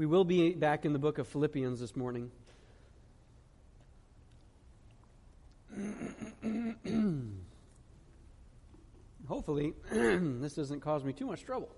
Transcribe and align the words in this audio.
We 0.00 0.06
will 0.06 0.24
be 0.24 0.54
back 0.54 0.86
in 0.86 0.94
the 0.94 0.98
book 0.98 1.18
of 1.18 1.28
Philippians 1.28 1.78
this 1.78 1.94
morning. 1.94 2.30
Hopefully, 9.28 9.74
this 9.92 10.54
doesn't 10.54 10.80
cause 10.80 11.04
me 11.04 11.12
too 11.12 11.26
much 11.26 11.44
trouble. 11.44 11.68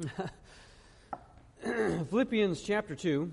Philippians 1.64 2.62
chapter 2.62 2.94
2. 2.94 3.32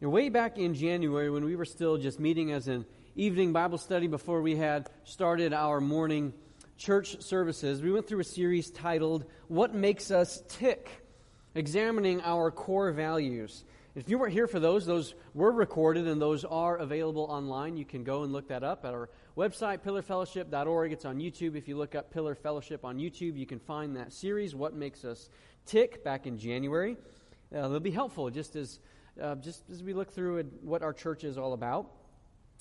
way 0.00 0.28
back 0.28 0.58
in 0.58 0.74
January, 0.74 1.30
when 1.30 1.44
we 1.44 1.54
were 1.54 1.64
still 1.64 1.98
just 1.98 2.18
meeting 2.18 2.50
as 2.50 2.66
an 2.66 2.84
evening 3.14 3.52
Bible 3.52 3.78
study 3.78 4.08
before 4.08 4.42
we 4.42 4.56
had 4.56 4.90
started 5.04 5.52
our 5.52 5.80
morning 5.80 6.32
church 6.80 7.20
services, 7.20 7.82
we 7.82 7.92
went 7.92 8.08
through 8.08 8.20
a 8.20 8.24
series 8.24 8.70
titled 8.70 9.26
What 9.48 9.74
Makes 9.74 10.10
Us 10.10 10.42
Tick? 10.48 11.04
Examining 11.54 12.22
our 12.22 12.50
core 12.50 12.90
values. 12.90 13.64
If 13.94 14.08
you 14.08 14.18
weren't 14.18 14.32
here 14.32 14.46
for 14.46 14.60
those, 14.60 14.86
those 14.86 15.14
were 15.34 15.52
recorded 15.52 16.08
and 16.08 16.22
those 16.22 16.42
are 16.42 16.78
available 16.78 17.24
online. 17.24 17.76
You 17.76 17.84
can 17.84 18.02
go 18.02 18.22
and 18.22 18.32
look 18.32 18.48
that 18.48 18.64
up 18.64 18.86
at 18.86 18.94
our 18.94 19.10
website, 19.36 19.80
pillarfellowship.org. 19.80 20.92
It's 20.92 21.04
on 21.04 21.18
YouTube. 21.18 21.54
If 21.54 21.68
you 21.68 21.76
look 21.76 21.94
up 21.94 22.10
Pillar 22.10 22.34
Fellowship 22.34 22.82
on 22.82 22.96
YouTube, 22.96 23.36
you 23.36 23.44
can 23.44 23.58
find 23.58 23.94
that 23.96 24.10
series, 24.10 24.54
What 24.54 24.72
Makes 24.72 25.04
Us 25.04 25.28
Tick, 25.66 26.02
back 26.02 26.26
in 26.26 26.38
January. 26.38 26.96
Uh, 27.54 27.68
they'll 27.68 27.80
be 27.80 27.90
helpful 27.90 28.30
just 28.30 28.56
as, 28.56 28.80
uh, 29.20 29.34
just 29.34 29.68
as 29.70 29.82
we 29.82 29.92
look 29.92 30.10
through 30.14 30.44
what 30.62 30.82
our 30.82 30.94
church 30.94 31.24
is 31.24 31.36
all 31.36 31.52
about. 31.52 31.90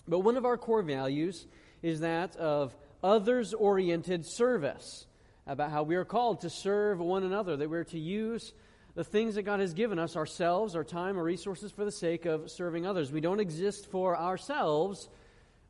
But 0.10 0.20
one 0.20 0.36
of 0.36 0.44
our 0.44 0.58
core 0.58 0.82
values 0.82 1.48
is 1.82 2.02
that 2.02 2.36
of 2.36 2.76
others 3.04 3.54
oriented 3.54 4.26
service, 4.26 5.06
about 5.48 5.72
how 5.72 5.84
we 5.84 5.96
are 5.96 6.06
called 6.06 6.42
to 6.42 6.50
serve 6.50 7.00
one 7.00 7.24
another, 7.24 7.58
that 7.58 7.70
we're 7.70 7.84
to 7.86 8.00
use 8.00 8.54
the 8.96 9.04
things 9.04 9.36
that 9.36 9.44
God 9.44 9.60
has 9.60 9.74
given 9.74 9.98
us, 9.98 10.16
ourselves, 10.16 10.76
our 10.76 10.84
time, 10.84 11.18
our 11.18 11.24
resources, 11.24 11.72
for 11.72 11.86
the 11.86 11.92
sake 11.92 12.26
of 12.26 12.52
serving 12.52 12.86
others. 12.86 13.12
We 13.12 13.22
don't 13.22 13.40
exist 13.40 13.90
for 13.90 14.18
ourselves, 14.18 15.10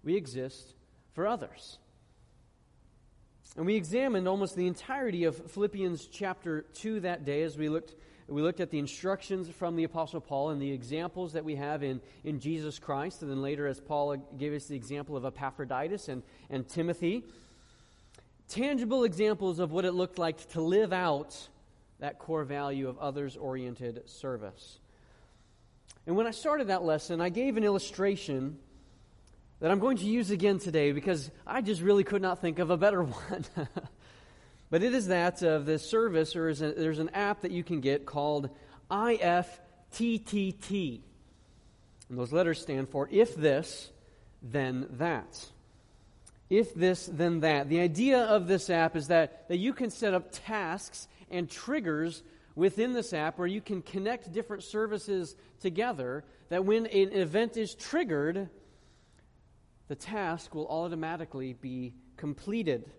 we 0.04 0.16
exist 0.16 0.74
for 1.14 1.28
others. 1.28 1.78
And 3.60 3.66
we 3.66 3.76
examined 3.76 4.26
almost 4.26 4.56
the 4.56 4.68
entirety 4.68 5.26
of 5.26 5.36
Philippians 5.52 6.08
chapter 6.08 6.62
2 6.76 7.02
that 7.02 7.26
day 7.26 7.44
as 7.44 7.58
we 7.58 7.68
looked, 7.68 7.94
we 8.30 8.42
looked 8.42 8.62
at 8.62 8.72
the 8.72 8.80
instructions 8.80 9.50
from 9.50 9.76
the 9.76 9.84
Apostle 9.84 10.22
Paul 10.22 10.52
and 10.52 10.62
the 10.62 10.72
examples 10.72 11.34
that 11.34 11.44
we 11.44 11.56
have 11.56 11.84
in, 11.84 12.00
in 12.24 12.40
Jesus 12.40 12.80
Christ. 12.80 13.22
And 13.22 13.30
then 13.30 13.42
later, 13.42 13.68
as 13.68 13.82
Paul 13.82 14.16
gave 14.16 14.54
us 14.54 14.68
the 14.68 14.78
example 14.78 15.18
of 15.18 15.26
Epaphroditus 15.26 16.08
and, 16.08 16.24
and 16.50 16.70
Timothy, 16.70 17.26
tangible 18.48 19.04
examples 19.04 19.60
of 19.60 19.74
what 19.74 19.84
it 19.84 19.92
looked 19.92 20.18
like 20.18 20.52
to 20.52 20.62
live 20.62 20.94
out 20.94 21.50
that 22.00 22.18
core 22.18 22.46
value 22.46 22.88
of 22.88 22.98
others 22.98 23.36
oriented 23.36 24.10
service. 24.10 24.80
And 26.08 26.16
when 26.16 26.28
I 26.28 26.32
started 26.32 26.68
that 26.68 26.84
lesson, 26.84 27.20
I 27.20 27.28
gave 27.28 27.58
an 27.58 27.66
illustration 27.66 28.58
that 29.60 29.72
I'm 29.72 29.80
going 29.80 29.98
to 29.98 30.06
use 30.06 30.32
again 30.32 30.60
today 30.60 30.92
because 30.92 31.30
I 31.46 31.62
just 31.62 31.82
really 31.82 32.04
could 32.04 32.22
not 32.22 32.40
think 32.40 32.60
of 32.60 32.70
a 32.70 32.78
better 32.78 33.04
one. 33.04 33.46
but 34.70 34.84
it 34.84 34.94
is 34.94 35.08
that 35.08 35.42
of 35.42 35.66
this 35.66 35.88
service, 35.88 36.36
or 36.36 36.50
is 36.50 36.62
a, 36.62 36.72
there's 36.72 37.00
an 37.00 37.10
app 37.10 37.42
that 37.42 37.52
you 37.52 37.64
can 37.64 37.82
get 37.82 38.06
called 38.06 38.50
IFTTT. 38.90 41.02
And 42.10 42.18
those 42.18 42.34
letters 42.34 42.62
stand 42.62 42.90
for 42.90 43.08
if 43.12 43.36
this, 43.36 43.92
then 44.42 44.88
that. 44.92 45.46
If 46.50 46.74
this, 46.74 47.08
then 47.12 47.42
that. 47.42 47.70
The 47.70 47.82
idea 47.82 48.24
of 48.24 48.48
this 48.48 48.70
app 48.70 48.96
is 48.96 49.08
that, 49.08 49.48
that 49.50 49.58
you 49.58 49.74
can 49.74 49.92
set 49.92 50.14
up 50.14 50.30
tasks 50.32 51.08
and 51.30 51.50
triggers 51.50 52.24
within 52.56 52.94
this 52.94 53.14
app 53.14 53.38
where 53.38 53.48
you 53.48 53.62
can 53.62 53.82
connect 53.82 54.32
different 54.32 54.64
services 54.64 55.36
together 55.62 56.24
that 56.50 56.66
when 56.66 56.88
an 56.88 57.14
event 57.14 57.56
is 57.56 57.76
triggered, 57.76 58.50
the 59.90 59.96
task 59.96 60.56
will 60.56 60.68
automatically 60.68 61.54
be 61.54 61.94
completed. 62.16 62.90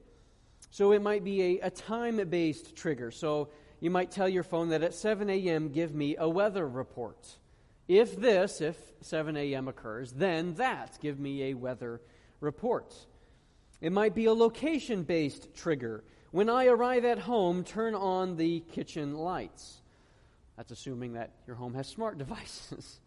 So 0.70 0.92
it 0.92 1.00
might 1.00 1.24
be 1.24 1.42
a, 1.42 1.66
a 1.68 1.70
time 1.70 2.16
based 2.28 2.76
trigger. 2.76 3.10
So 3.10 3.48
you 3.80 3.90
might 3.90 4.10
tell 4.10 4.28
your 4.28 4.42
phone 4.42 4.68
that 4.70 4.82
at 4.82 4.92
7 4.92 5.30
a.m., 5.30 5.70
give 5.70 5.94
me 5.94 6.16
a 6.18 6.28
weather 6.28 6.68
report. 6.68 7.38
If 7.88 8.16
this, 8.16 8.60
if 8.60 8.76
7 9.00 9.36
a.m. 9.36 9.68
occurs, 9.68 10.12
then 10.12 10.54
that, 10.54 10.98
give 11.00 11.18
me 11.18 11.44
a 11.44 11.54
weather 11.54 12.00
report. 12.40 12.94
It 13.80 13.92
might 13.92 14.14
be 14.14 14.26
a 14.26 14.34
location 14.34 15.04
based 15.04 15.54
trigger. 15.54 16.04
When 16.32 16.50
I 16.50 16.66
arrive 16.66 17.04
at 17.04 17.20
home, 17.20 17.64
turn 17.64 17.94
on 17.94 18.36
the 18.36 18.60
kitchen 18.60 19.16
lights. 19.16 19.80
That's 20.56 20.72
assuming 20.72 21.14
that 21.14 21.30
your 21.46 21.56
home 21.56 21.74
has 21.74 21.88
smart 21.88 22.18
devices. 22.18 23.00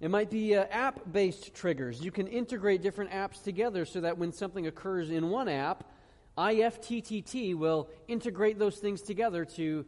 It 0.00 0.10
might 0.10 0.30
be 0.30 0.56
uh, 0.56 0.64
app 0.70 1.00
based 1.10 1.54
triggers. 1.54 2.02
You 2.02 2.10
can 2.10 2.26
integrate 2.26 2.82
different 2.82 3.10
apps 3.10 3.42
together 3.42 3.84
so 3.84 4.00
that 4.00 4.18
when 4.18 4.32
something 4.32 4.66
occurs 4.66 5.10
in 5.10 5.30
one 5.30 5.48
app, 5.48 5.84
IFTTT 6.36 7.54
will 7.54 7.88
integrate 8.08 8.58
those 8.58 8.78
things 8.78 9.02
together 9.02 9.44
to 9.56 9.84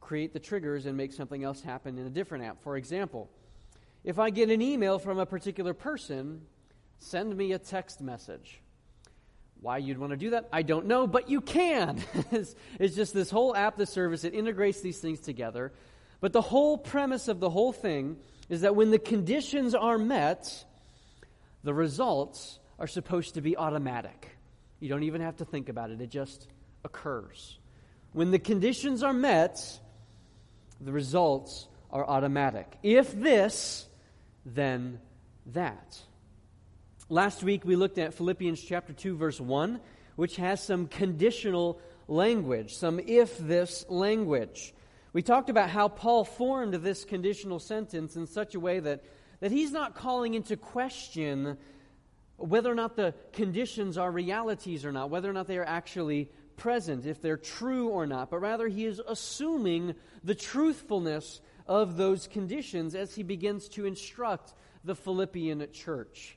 create 0.00 0.32
the 0.32 0.40
triggers 0.40 0.86
and 0.86 0.96
make 0.96 1.12
something 1.12 1.44
else 1.44 1.60
happen 1.60 1.98
in 1.98 2.06
a 2.06 2.10
different 2.10 2.44
app. 2.44 2.62
For 2.62 2.78
example, 2.78 3.28
if 4.02 4.18
I 4.18 4.30
get 4.30 4.48
an 4.50 4.62
email 4.62 4.98
from 4.98 5.18
a 5.18 5.26
particular 5.26 5.74
person, 5.74 6.40
send 6.98 7.36
me 7.36 7.52
a 7.52 7.58
text 7.58 8.00
message. 8.00 8.62
Why 9.60 9.78
you'd 9.78 9.98
want 9.98 10.12
to 10.12 10.16
do 10.16 10.30
that, 10.30 10.48
I 10.52 10.62
don't 10.62 10.86
know, 10.86 11.06
but 11.06 11.28
you 11.28 11.42
can. 11.42 12.02
it's, 12.30 12.54
it's 12.78 12.96
just 12.96 13.12
this 13.12 13.28
whole 13.28 13.54
app, 13.54 13.76
the 13.76 13.86
service, 13.86 14.24
it 14.24 14.32
integrates 14.32 14.80
these 14.80 14.98
things 14.98 15.20
together. 15.20 15.72
But 16.20 16.32
the 16.32 16.40
whole 16.40 16.78
premise 16.78 17.28
of 17.28 17.40
the 17.40 17.50
whole 17.50 17.72
thing 17.72 18.16
is 18.48 18.62
that 18.62 18.74
when 18.74 18.90
the 18.90 18.98
conditions 18.98 19.74
are 19.74 19.98
met, 19.98 20.64
the 21.64 21.74
results 21.74 22.58
are 22.78 22.86
supposed 22.86 23.34
to 23.34 23.40
be 23.40 23.56
automatic. 23.56 24.36
You 24.80 24.88
don't 24.88 25.02
even 25.02 25.20
have 25.20 25.36
to 25.36 25.44
think 25.44 25.68
about 25.68 25.90
it, 25.90 26.00
it 26.00 26.10
just 26.10 26.46
occurs. 26.84 27.58
When 28.12 28.30
the 28.30 28.38
conditions 28.38 29.02
are 29.02 29.12
met, 29.12 29.60
the 30.80 30.92
results 30.92 31.68
are 31.90 32.06
automatic. 32.06 32.78
If 32.82 33.12
this, 33.12 33.86
then 34.46 35.00
that. 35.46 35.98
Last 37.08 37.42
week 37.42 37.64
we 37.64 37.76
looked 37.76 37.98
at 37.98 38.14
Philippians 38.14 38.60
chapter 38.62 38.92
2 38.92 39.16
verse 39.16 39.40
1, 39.40 39.80
which 40.16 40.36
has 40.36 40.62
some 40.62 40.86
conditional 40.86 41.80
language, 42.06 42.74
some 42.74 43.00
if 43.00 43.38
this 43.38 43.84
language. 43.88 44.74
We 45.12 45.22
talked 45.22 45.50
about 45.50 45.70
how 45.70 45.88
Paul 45.88 46.24
formed 46.24 46.74
this 46.74 47.04
conditional 47.04 47.58
sentence 47.58 48.16
in 48.16 48.26
such 48.26 48.54
a 48.54 48.60
way 48.60 48.80
that, 48.80 49.04
that 49.40 49.50
he's 49.50 49.72
not 49.72 49.94
calling 49.94 50.34
into 50.34 50.56
question 50.56 51.56
whether 52.36 52.70
or 52.70 52.74
not 52.74 52.94
the 52.94 53.14
conditions 53.32 53.98
are 53.98 54.10
realities 54.10 54.84
or 54.84 54.92
not, 54.92 55.10
whether 55.10 55.28
or 55.28 55.32
not 55.32 55.48
they 55.48 55.58
are 55.58 55.64
actually 55.64 56.30
present, 56.56 57.06
if 57.06 57.20
they're 57.22 57.36
true 57.36 57.88
or 57.88 58.06
not, 58.06 58.30
but 58.30 58.38
rather 58.38 58.68
he 58.68 58.84
is 58.84 59.00
assuming 59.08 59.94
the 60.22 60.34
truthfulness 60.34 61.40
of 61.66 61.96
those 61.96 62.26
conditions 62.26 62.94
as 62.94 63.14
he 63.14 63.22
begins 63.22 63.68
to 63.68 63.86
instruct 63.86 64.54
the 64.84 64.94
Philippian 64.94 65.66
church. 65.72 66.36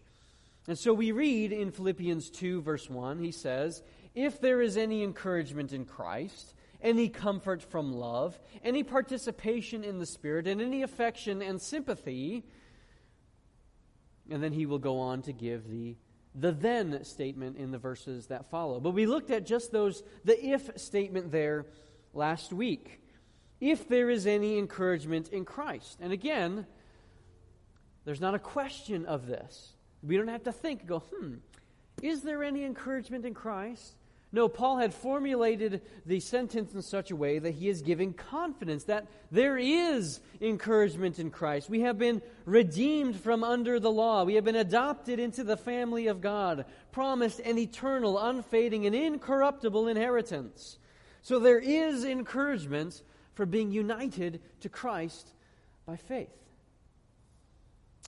And 0.67 0.77
so 0.77 0.93
we 0.93 1.11
read 1.11 1.51
in 1.51 1.71
Philippians 1.71 2.29
2, 2.29 2.61
verse 2.61 2.89
1, 2.89 3.19
he 3.19 3.31
says, 3.31 3.81
If 4.13 4.39
there 4.39 4.61
is 4.61 4.77
any 4.77 5.03
encouragement 5.03 5.73
in 5.73 5.85
Christ, 5.85 6.53
any 6.81 7.09
comfort 7.09 7.61
from 7.61 7.93
love, 7.93 8.39
any 8.63 8.83
participation 8.83 9.83
in 9.83 9.99
the 9.99 10.05
Spirit, 10.05 10.47
and 10.47 10.61
any 10.61 10.81
affection 10.81 11.41
and 11.41 11.61
sympathy, 11.61 12.43
and 14.29 14.41
then 14.43 14.53
he 14.53 14.65
will 14.65 14.79
go 14.79 14.99
on 14.99 15.21
to 15.23 15.33
give 15.33 15.69
the 15.69 15.95
the 16.35 16.51
then 16.51 17.03
statement 17.03 17.57
in 17.57 17.71
the 17.71 17.77
verses 17.77 18.27
that 18.27 18.49
follow. 18.49 18.79
But 18.79 18.91
we 18.91 19.05
looked 19.05 19.31
at 19.31 19.45
just 19.45 19.71
those, 19.71 20.03
the 20.23 20.41
if 20.43 20.69
statement 20.79 21.31
there 21.31 21.65
last 22.13 22.53
week. 22.53 23.01
If 23.59 23.87
there 23.87 24.09
is 24.09 24.25
any 24.25 24.57
encouragement 24.57 25.29
in 25.29 25.45
Christ. 25.45 25.99
And 26.01 26.11
again, 26.13 26.65
there's 28.05 28.21
not 28.21 28.33
a 28.33 28.39
question 28.39 29.05
of 29.05 29.27
this. 29.27 29.73
We 30.01 30.17
don't 30.17 30.29
have 30.29 30.43
to 30.43 30.51
think, 30.51 30.87
go, 30.87 30.99
hmm, 30.99 31.35
is 32.01 32.21
there 32.23 32.43
any 32.43 32.63
encouragement 32.63 33.25
in 33.25 33.33
Christ? 33.33 33.95
No, 34.33 34.47
Paul 34.47 34.77
had 34.77 34.93
formulated 34.93 35.81
the 36.05 36.21
sentence 36.21 36.73
in 36.73 36.81
such 36.81 37.11
a 37.11 37.15
way 37.15 37.37
that 37.37 37.51
he 37.51 37.67
is 37.67 37.81
giving 37.81 38.13
confidence 38.13 38.85
that 38.85 39.07
there 39.29 39.57
is 39.57 40.21
encouragement 40.39 41.19
in 41.19 41.31
Christ. 41.31 41.69
We 41.69 41.81
have 41.81 41.97
been 41.97 42.21
redeemed 42.45 43.17
from 43.17 43.43
under 43.43 43.77
the 43.77 43.91
law. 43.91 44.23
We 44.23 44.35
have 44.35 44.45
been 44.45 44.55
adopted 44.55 45.19
into 45.19 45.43
the 45.43 45.57
family 45.57 46.07
of 46.07 46.21
God, 46.21 46.65
promised 46.93 47.41
an 47.41 47.57
eternal, 47.57 48.17
unfading, 48.17 48.85
and 48.85 48.95
incorruptible 48.95 49.89
inheritance. 49.89 50.77
So 51.21 51.37
there 51.37 51.59
is 51.59 52.05
encouragement 52.05 53.01
for 53.33 53.45
being 53.45 53.71
united 53.71 54.41
to 54.61 54.69
Christ 54.69 55.33
by 55.85 55.97
faith 55.97 56.29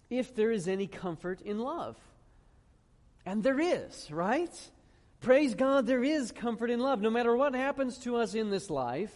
if 0.10 0.36
there 0.36 0.52
is 0.52 0.68
any 0.68 0.88
comfort 0.88 1.42
in 1.42 1.60
love. 1.60 1.98
And 3.26 3.44
there 3.44 3.60
is, 3.60 4.12
right? 4.12 4.70
Praise 5.24 5.56
God, 5.56 5.88
there 5.88 6.04
is 6.04 6.34
comfort 6.34 6.70
in 6.70 6.82
love. 6.82 7.00
No 7.00 7.10
matter 7.10 7.34
what 7.34 7.56
happens 7.56 7.98
to 8.00 8.18
us 8.18 8.36
in 8.36 8.50
this 8.50 8.70
life, 8.70 9.16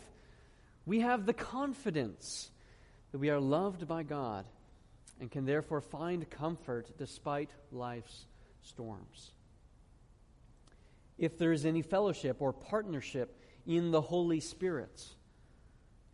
we 0.85 1.01
have 1.01 1.25
the 1.25 1.33
confidence 1.33 2.49
that 3.11 3.17
we 3.17 3.29
are 3.29 3.41
loved 3.41 3.89
by 3.89 4.03
God 4.03 4.45
and 5.19 5.29
can 5.29 5.45
therefore 5.45 5.81
find 5.81 6.29
comfort 6.29 6.97
despite 6.97 7.49
life's 7.73 8.25
storms. 8.61 9.33
If 11.17 11.37
there 11.37 11.51
is 11.51 11.65
any 11.65 11.81
fellowship 11.81 12.37
or 12.39 12.53
partnership 12.53 13.37
in 13.65 13.91
the 13.91 13.99
Holy 13.99 14.39
Spirit, 14.39 15.07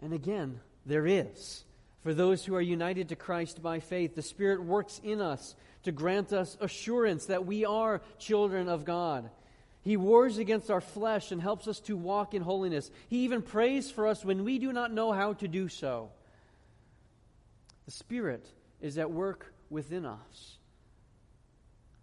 and 0.01 0.11
again, 0.11 0.59
there 0.87 1.05
is. 1.05 1.65
For 2.01 2.15
those 2.15 2.43
who 2.43 2.55
are 2.55 2.61
united 2.61 3.09
to 3.09 3.15
Christ 3.15 3.61
by 3.61 3.79
faith, 3.79 4.15
the 4.15 4.23
Spirit 4.23 4.63
works 4.63 4.99
in 5.03 5.21
us 5.21 5.55
to 5.83 5.91
grant 5.91 6.33
us 6.33 6.57
assurance 6.59 7.27
that 7.27 7.45
we 7.45 7.63
are 7.63 8.01
children 8.17 8.67
of 8.67 8.85
God. 8.85 9.29
He 9.83 9.97
wars 9.97 10.37
against 10.37 10.71
our 10.71 10.81
flesh 10.81 11.31
and 11.31 11.41
helps 11.41 11.67
us 11.67 11.81
to 11.81 11.97
walk 11.97 12.33
in 12.33 12.41
holiness. 12.41 12.89
He 13.09 13.25
even 13.25 13.41
prays 13.41 13.91
for 13.91 14.07
us 14.07 14.23
when 14.23 14.45
we 14.45 14.57
do 14.57 14.71
not 14.71 14.93
know 14.93 15.11
how 15.11 15.33
to 15.33 15.47
do 15.47 15.67
so. 15.67 16.09
The 17.85 17.91
Spirit 17.91 18.47
is 18.81 18.97
at 18.97 19.11
work 19.11 19.53
within 19.69 20.05
us 20.05 20.57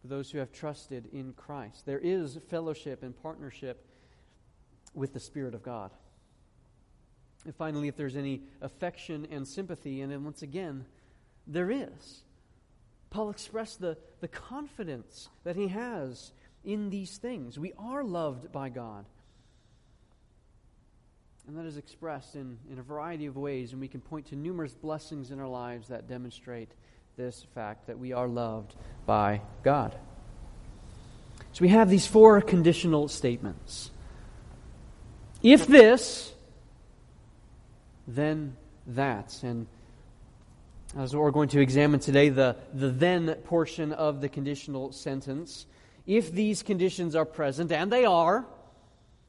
for 0.02 0.08
those 0.08 0.30
who 0.30 0.38
have 0.38 0.52
trusted 0.52 1.08
in 1.12 1.32
Christ. 1.32 1.86
There 1.86 1.98
is 1.98 2.38
fellowship 2.48 3.02
and 3.02 3.16
partnership 3.22 3.86
with 4.94 5.14
the 5.14 5.20
Spirit 5.20 5.54
of 5.54 5.62
God. 5.62 5.90
And 7.46 7.54
finally, 7.54 7.88
if 7.88 7.96
there's 7.96 8.16
any 8.16 8.42
affection 8.60 9.26
and 9.30 9.48
sympathy, 9.48 10.02
and 10.02 10.12
then 10.12 10.24
once 10.24 10.42
again, 10.42 10.84
there 11.46 11.70
is. 11.70 12.22
Paul 13.08 13.30
expressed 13.30 13.80
the, 13.80 13.96
the 14.20 14.28
confidence 14.28 15.30
that 15.44 15.56
he 15.56 15.68
has 15.68 16.32
in 16.64 16.90
these 16.90 17.16
things. 17.16 17.58
We 17.58 17.72
are 17.78 18.04
loved 18.04 18.52
by 18.52 18.68
God. 18.68 19.04
And 21.48 21.58
that 21.58 21.66
is 21.66 21.76
expressed 21.76 22.36
in, 22.36 22.58
in 22.70 22.78
a 22.78 22.82
variety 22.82 23.26
of 23.26 23.36
ways, 23.36 23.72
and 23.72 23.80
we 23.80 23.88
can 23.88 24.00
point 24.00 24.26
to 24.26 24.36
numerous 24.36 24.72
blessings 24.72 25.30
in 25.30 25.40
our 25.40 25.48
lives 25.48 25.88
that 25.88 26.08
demonstrate 26.08 26.70
this 27.16 27.44
fact 27.54 27.86
that 27.88 27.98
we 27.98 28.12
are 28.12 28.28
loved 28.28 28.74
by 29.04 29.40
God. 29.62 29.94
So 31.52 31.62
we 31.62 31.68
have 31.68 31.90
these 31.90 32.06
four 32.06 32.40
conditional 32.40 33.08
statements. 33.08 33.90
If 35.42 35.66
this, 35.66 36.32
then 38.06 38.56
that. 38.86 39.42
And 39.42 39.66
as 40.96 41.14
we're 41.16 41.30
going 41.30 41.48
to 41.50 41.60
examine 41.60 42.00
today, 42.00 42.28
the, 42.28 42.56
the 42.72 42.90
then 42.90 43.34
portion 43.44 43.92
of 43.92 44.20
the 44.20 44.28
conditional 44.28 44.92
sentence. 44.92 45.66
If 46.10 46.32
these 46.32 46.64
conditions 46.64 47.14
are 47.14 47.24
present, 47.24 47.70
and 47.70 47.88
they 47.88 48.04
are, 48.04 48.44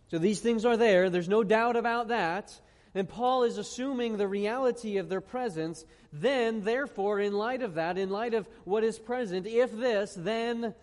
so 0.07 0.17
these 0.17 0.39
things 0.39 0.65
are 0.65 0.77
there, 0.77 1.11
there's 1.11 1.29
no 1.29 1.43
doubt 1.43 1.75
about 1.75 2.07
that, 2.07 2.59
then 2.93 3.05
Paul 3.05 3.43
is 3.43 3.59
assuming 3.59 4.17
the 4.17 4.27
reality 4.27 4.97
of 4.97 5.07
their 5.07 5.21
presence. 5.21 5.85
Then, 6.11 6.63
therefore, 6.63 7.19
in 7.19 7.33
light 7.33 7.61
of 7.61 7.75
that, 7.75 7.99
in 7.99 8.09
light 8.09 8.33
of 8.33 8.47
what 8.63 8.83
is 8.83 8.97
present, 8.97 9.45
if 9.45 9.71
this, 9.71 10.15
then 10.17 10.73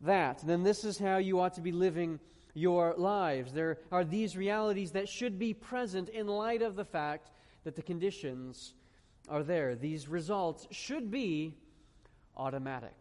that, 0.00 0.40
then 0.44 0.64
this 0.64 0.82
is 0.82 0.98
how 0.98 1.18
you 1.18 1.38
ought 1.38 1.54
to 1.54 1.60
be 1.60 1.70
living 1.70 2.18
your 2.52 2.94
lives. 2.98 3.52
There 3.52 3.78
are 3.92 4.02
these 4.02 4.36
realities 4.36 4.90
that 4.90 5.08
should 5.08 5.38
be 5.38 5.54
present 5.54 6.08
in 6.08 6.26
light 6.26 6.60
of 6.60 6.74
the 6.74 6.84
fact 6.84 7.30
that 7.62 7.76
the 7.76 7.82
conditions 7.82 8.74
are 9.28 9.44
there. 9.44 9.76
These 9.76 10.08
results 10.08 10.66
should 10.72 11.08
be 11.08 11.54
automatic. 12.36 12.98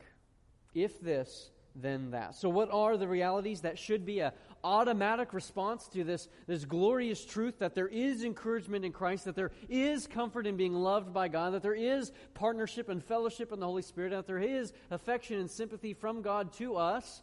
If 0.76 1.02
this, 1.02 1.50
then 1.82 2.12
that. 2.12 2.36
So, 2.36 2.50
what 2.50 2.70
are 2.72 2.98
the 2.98 3.08
realities 3.08 3.62
that 3.62 3.78
should 3.78 4.06
be 4.06 4.20
an 4.20 4.32
automatic 4.64 5.34
response 5.34 5.88
to 5.90 6.04
this, 6.04 6.28
this 6.48 6.66
glorious 6.66 7.26
truth 7.26 7.60
that 7.60 7.76
there 7.76 7.88
is 7.88 8.24
encouragement 8.24 8.86
in 8.86 8.92
Christ, 8.92 9.26
that 9.26 9.36
there 9.36 9.52
is 9.70 10.08
comfort 10.08 10.48
in 10.48 10.58
being 10.58 10.74
loved 10.74 11.14
by 11.14 11.28
God, 11.28 11.54
that 11.54 11.64
there 11.64 11.74
is 11.74 12.12
partnership 12.34 12.90
and 12.90 13.04
fellowship 13.04 13.52
in 13.52 13.60
the 13.60 13.66
Holy 13.66 13.82
Spirit, 13.82 14.12
that 14.12 14.28
there 14.28 14.40
is 14.40 14.74
affection 14.92 15.40
and 15.40 15.50
sympathy 15.50 15.94
from 15.94 16.22
God 16.22 16.54
to 16.54 16.76
us? 16.76 17.22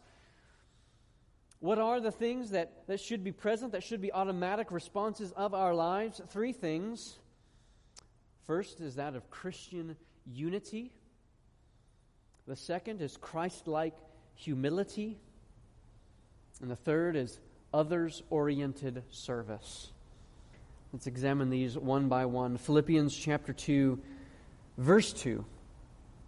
What 1.59 1.79
are 1.79 1.99
the 1.99 2.11
things 2.11 2.51
that, 2.51 2.85
that 2.87 2.99
should 2.99 3.23
be 3.23 3.31
present, 3.31 3.71
that 3.71 3.83
should 3.83 4.01
be 4.01 4.11
automatic 4.11 4.71
responses 4.71 5.31
of 5.31 5.53
our 5.53 5.73
lives? 5.73 6.21
Three 6.29 6.53
things. 6.53 7.17
First 8.45 8.79
is 8.79 8.95
that 8.95 9.15
of 9.15 9.29
Christian 9.29 9.95
unity. 10.25 10.91
The 12.47 12.55
second 12.55 13.01
is 13.01 13.17
Christ 13.17 13.67
like 13.67 13.95
humility. 14.37 15.17
And 16.61 16.71
the 16.71 16.75
third 16.75 17.15
is 17.15 17.39
others 17.73 18.23
oriented 18.29 19.03
service. 19.11 19.91
Let's 20.93 21.07
examine 21.07 21.49
these 21.49 21.77
one 21.77 22.07
by 22.07 22.25
one. 22.25 22.57
Philippians 22.57 23.15
chapter 23.15 23.51
2, 23.51 23.99
verse 24.77 25.11
2. 25.13 25.43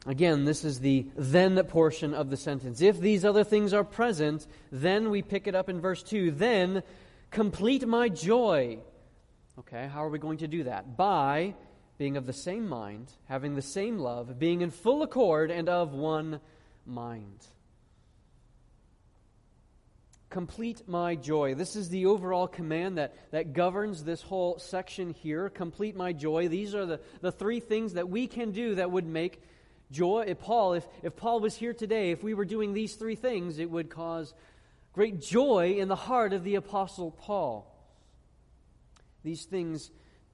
Again, 0.06 0.46
this 0.46 0.64
is 0.64 0.80
the 0.80 1.08
then 1.16 1.62
portion 1.64 2.14
of 2.14 2.30
the 2.30 2.38
sentence. 2.38 2.82
If 2.82 3.00
these 3.00 3.24
other 3.24 3.44
things 3.44 3.74
are 3.74 3.84
present, 3.84 4.48
then 4.72 5.10
we 5.10 5.22
pick 5.22 5.48
it 5.48 5.56
up 5.56 5.70
in 5.70 5.80
verse 5.80 6.04
2. 6.04 6.32
Then 6.32 6.84
complete 7.32 7.88
my 7.88 8.10
joy. 8.10 8.80
Okay, 9.60 9.90
how 9.94 10.04
are 10.04 10.10
we 10.10 10.20
going 10.20 10.38
to 10.40 10.48
do 10.48 10.64
that? 10.64 10.98
By 10.98 11.56
being 11.98 12.16
of 12.18 12.26
the 12.26 12.34
same 12.34 12.68
mind, 12.68 13.12
having 13.28 13.56
the 13.56 13.62
same 13.62 13.98
love, 13.98 14.40
being 14.40 14.62
in 14.62 14.72
full 14.72 15.04
accord 15.04 15.52
and 15.52 15.68
of 15.68 15.94
one 15.94 16.40
mind 16.86 17.48
complete 20.30 20.88
my 20.88 21.16
joy. 21.16 21.56
This 21.56 21.76
is 21.76 21.90
the 21.90 22.06
overall 22.06 22.48
command 22.48 22.98
that, 22.98 23.16
that 23.32 23.54
governs 23.54 24.04
this 24.04 24.22
whole 24.22 24.60
section 24.60 25.14
here. 25.14 25.50
Complete 25.50 25.96
my 25.96 26.14
joy. 26.14 26.48
These 26.48 26.76
are 26.76 26.86
the, 26.86 27.00
the 27.22 27.32
three 27.32 27.60
things 27.60 27.94
that 27.94 28.10
we 28.10 28.28
can 28.28 28.52
do 28.52 28.76
that 28.76 28.92
would 28.92 29.08
make 29.08 29.42
joy. 29.92 30.26
If 30.28 30.40
Paul, 30.40 30.74
if, 30.74 30.88
if 31.02 31.16
Paul 31.16 31.40
was 31.40 31.56
here 31.56 31.74
today, 31.74 32.12
if 32.12 32.24
we 32.24 32.34
were 32.34 32.46
doing 32.46 32.74
these 32.74 32.96
three 32.96 33.16
things, 33.16 33.60
it 33.60 33.70
would 33.70 33.90
cause 33.90 34.34
great 34.94 35.20
joy 35.20 35.78
in 35.80 35.88
the 35.88 35.96
heart 35.96 36.34
of 36.34 36.44
the 36.44 36.56
Apostle 36.56 37.12
Paul. 37.12 37.76
These 39.24 39.46
things 39.46 39.90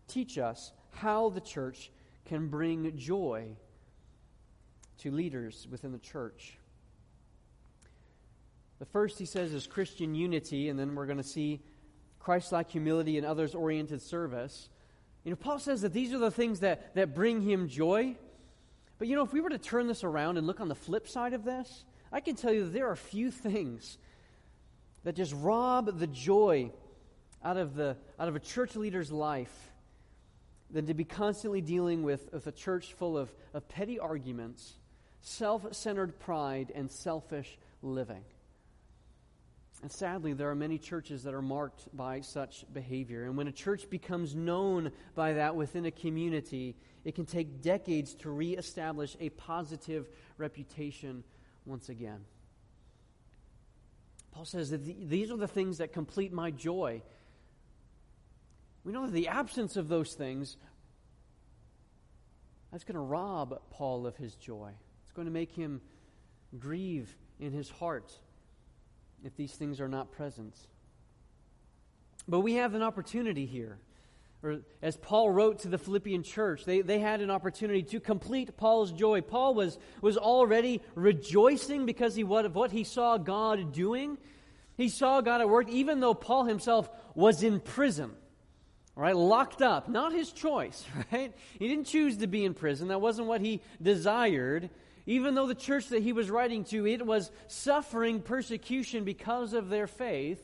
teach 0.07 0.37
us 0.37 0.71
how 0.91 1.29
the 1.29 1.41
church 1.41 1.91
can 2.25 2.47
bring 2.47 2.97
joy 2.97 3.55
to 4.99 5.11
leaders 5.11 5.67
within 5.69 5.91
the 5.91 5.99
church. 5.99 6.57
The 8.79 8.85
first, 8.85 9.17
he 9.19 9.25
says, 9.25 9.53
is 9.53 9.67
Christian 9.67 10.15
unity, 10.15 10.69
and 10.69 10.77
then 10.77 10.95
we're 10.95 11.05
going 11.05 11.17
to 11.17 11.23
see 11.23 11.61
Christ 12.19 12.51
like 12.51 12.69
humility 12.69 13.17
and 13.17 13.25
others 13.25 13.55
oriented 13.55 14.01
service. 14.01 14.69
You 15.23 15.31
know, 15.31 15.37
Paul 15.37 15.59
says 15.59 15.81
that 15.81 15.93
these 15.93 16.13
are 16.13 16.17
the 16.17 16.31
things 16.31 16.59
that, 16.59 16.93
that 16.95 17.15
bring 17.15 17.41
him 17.41 17.69
joy. 17.69 18.15
But 18.97 19.07
you 19.07 19.15
know, 19.15 19.23
if 19.23 19.31
we 19.31 19.41
were 19.41 19.49
to 19.49 19.57
turn 19.57 19.87
this 19.87 20.03
around 20.03 20.37
and 20.37 20.45
look 20.45 20.59
on 20.59 20.67
the 20.67 20.75
flip 20.75 21.07
side 21.07 21.33
of 21.33 21.43
this, 21.43 21.85
I 22.11 22.19
can 22.19 22.35
tell 22.35 22.53
you 22.53 22.65
that 22.65 22.73
there 22.73 22.89
are 22.89 22.95
few 22.95 23.31
things 23.31 23.97
that 25.03 25.15
just 25.15 25.33
rob 25.33 25.99
the 25.99 26.07
joy 26.07 26.71
out 27.43 27.57
of, 27.57 27.75
the, 27.75 27.95
out 28.19 28.27
of 28.27 28.35
a 28.35 28.39
church 28.39 28.75
leader's 28.75 29.11
life 29.11 29.71
than 30.71 30.87
to 30.87 30.93
be 30.93 31.03
constantly 31.03 31.61
dealing 31.61 32.03
with, 32.03 32.33
with 32.33 32.47
a 32.47 32.51
church 32.51 32.93
full 32.93 33.17
of, 33.17 33.33
of 33.53 33.67
petty 33.69 33.99
arguments, 33.99 34.73
self 35.21 35.73
centered 35.73 36.19
pride, 36.19 36.71
and 36.73 36.91
selfish 36.91 37.57
living. 37.81 38.23
And 39.81 39.91
sadly, 39.91 40.33
there 40.33 40.49
are 40.49 40.55
many 40.55 40.77
churches 40.77 41.23
that 41.23 41.33
are 41.33 41.41
marked 41.41 41.95
by 41.95 42.21
such 42.21 42.65
behavior. 42.73 43.25
And 43.25 43.37
when 43.37 43.47
a 43.47 43.51
church 43.51 43.89
becomes 43.89 44.33
known 44.33 44.91
by 45.13 45.33
that 45.33 45.55
within 45.55 45.85
a 45.85 45.91
community, 45.91 46.75
it 47.03 47.13
can 47.13 47.25
take 47.25 47.61
decades 47.61 48.15
to 48.15 48.31
reestablish 48.31 49.15
a 49.19 49.29
positive 49.29 50.09
reputation 50.37 51.23
once 51.65 51.89
again. 51.89 52.21
Paul 54.31 54.45
says 54.45 54.69
that 54.71 55.09
these 55.09 55.31
are 55.31 55.37
the 55.37 55.47
things 55.47 55.77
that 55.77 55.93
complete 55.93 56.33
my 56.33 56.51
joy. 56.51 57.01
We 58.83 58.91
know 58.91 59.05
that 59.05 59.13
the 59.13 59.27
absence 59.27 59.77
of 59.77 59.87
those 59.87 60.13
things 60.13 60.57
that's 62.71 62.83
going 62.83 62.95
to 62.95 63.01
rob 63.01 63.61
Paul 63.71 64.05
of 64.07 64.17
his 64.17 64.35
joy. 64.35 64.71
It's 65.03 65.13
going 65.13 65.27
to 65.27 65.33
make 65.33 65.51
him 65.51 65.79
grieve 66.57 67.15
in 67.39 67.51
his 67.51 67.69
heart 67.69 68.17
if 69.25 69.35
these 69.35 69.53
things 69.53 69.81
are 69.81 69.87
not 69.87 70.11
present. 70.11 70.55
But 72.27 72.41
we 72.41 72.53
have 72.55 72.75
an 72.75 72.83
opportunity 72.83 73.45
here. 73.45 73.79
Or 74.43 74.59
as 74.81 74.95
Paul 74.95 75.31
wrote 75.31 75.59
to 75.59 75.67
the 75.67 75.79
Philippian 75.79 76.21
church, 76.21 76.65
they, 76.65 76.81
they 76.81 76.99
had 76.99 77.21
an 77.21 77.31
opportunity 77.31 77.81
to 77.83 77.99
complete 77.99 78.55
Paul's 78.55 78.91
joy. 78.91 79.21
Paul 79.21 79.55
was, 79.55 79.79
was 80.01 80.17
already 80.17 80.81
rejoicing 80.93 81.87
because 81.87 82.15
he, 82.15 82.23
what, 82.23 82.45
of 82.45 82.53
what 82.53 82.71
he 82.71 82.83
saw 82.83 83.17
God 83.17 83.73
doing. 83.73 84.19
He 84.77 84.89
saw 84.89 85.21
God 85.21 85.41
at 85.41 85.49
work, 85.49 85.69
even 85.69 85.99
though 85.99 86.13
Paul 86.13 86.45
himself 86.45 86.89
was 87.15 87.41
in 87.41 87.59
prison, 87.59 88.11
right? 88.95 89.15
Locked 89.15 89.63
up. 89.63 89.89
Not 89.89 90.13
his 90.13 90.31
choice, 90.31 90.85
right? 91.11 91.33
He 91.57 91.67
didn't 91.67 91.85
choose 91.85 92.17
to 92.17 92.27
be 92.27 92.45
in 92.45 92.53
prison. 92.53 92.89
That 92.89 93.01
wasn't 93.01 93.27
what 93.27 93.41
he 93.41 93.61
desired. 93.81 94.69
Even 95.05 95.35
though 95.35 95.47
the 95.47 95.55
church 95.55 95.89
that 95.89 96.01
he 96.01 96.13
was 96.13 96.31
writing 96.31 96.63
to, 96.65 96.87
it 96.87 97.05
was 97.05 97.31
suffering 97.47 98.21
persecution 98.21 99.03
because 99.03 99.53
of 99.53 99.69
their 99.69 99.87
faith, 99.87 100.43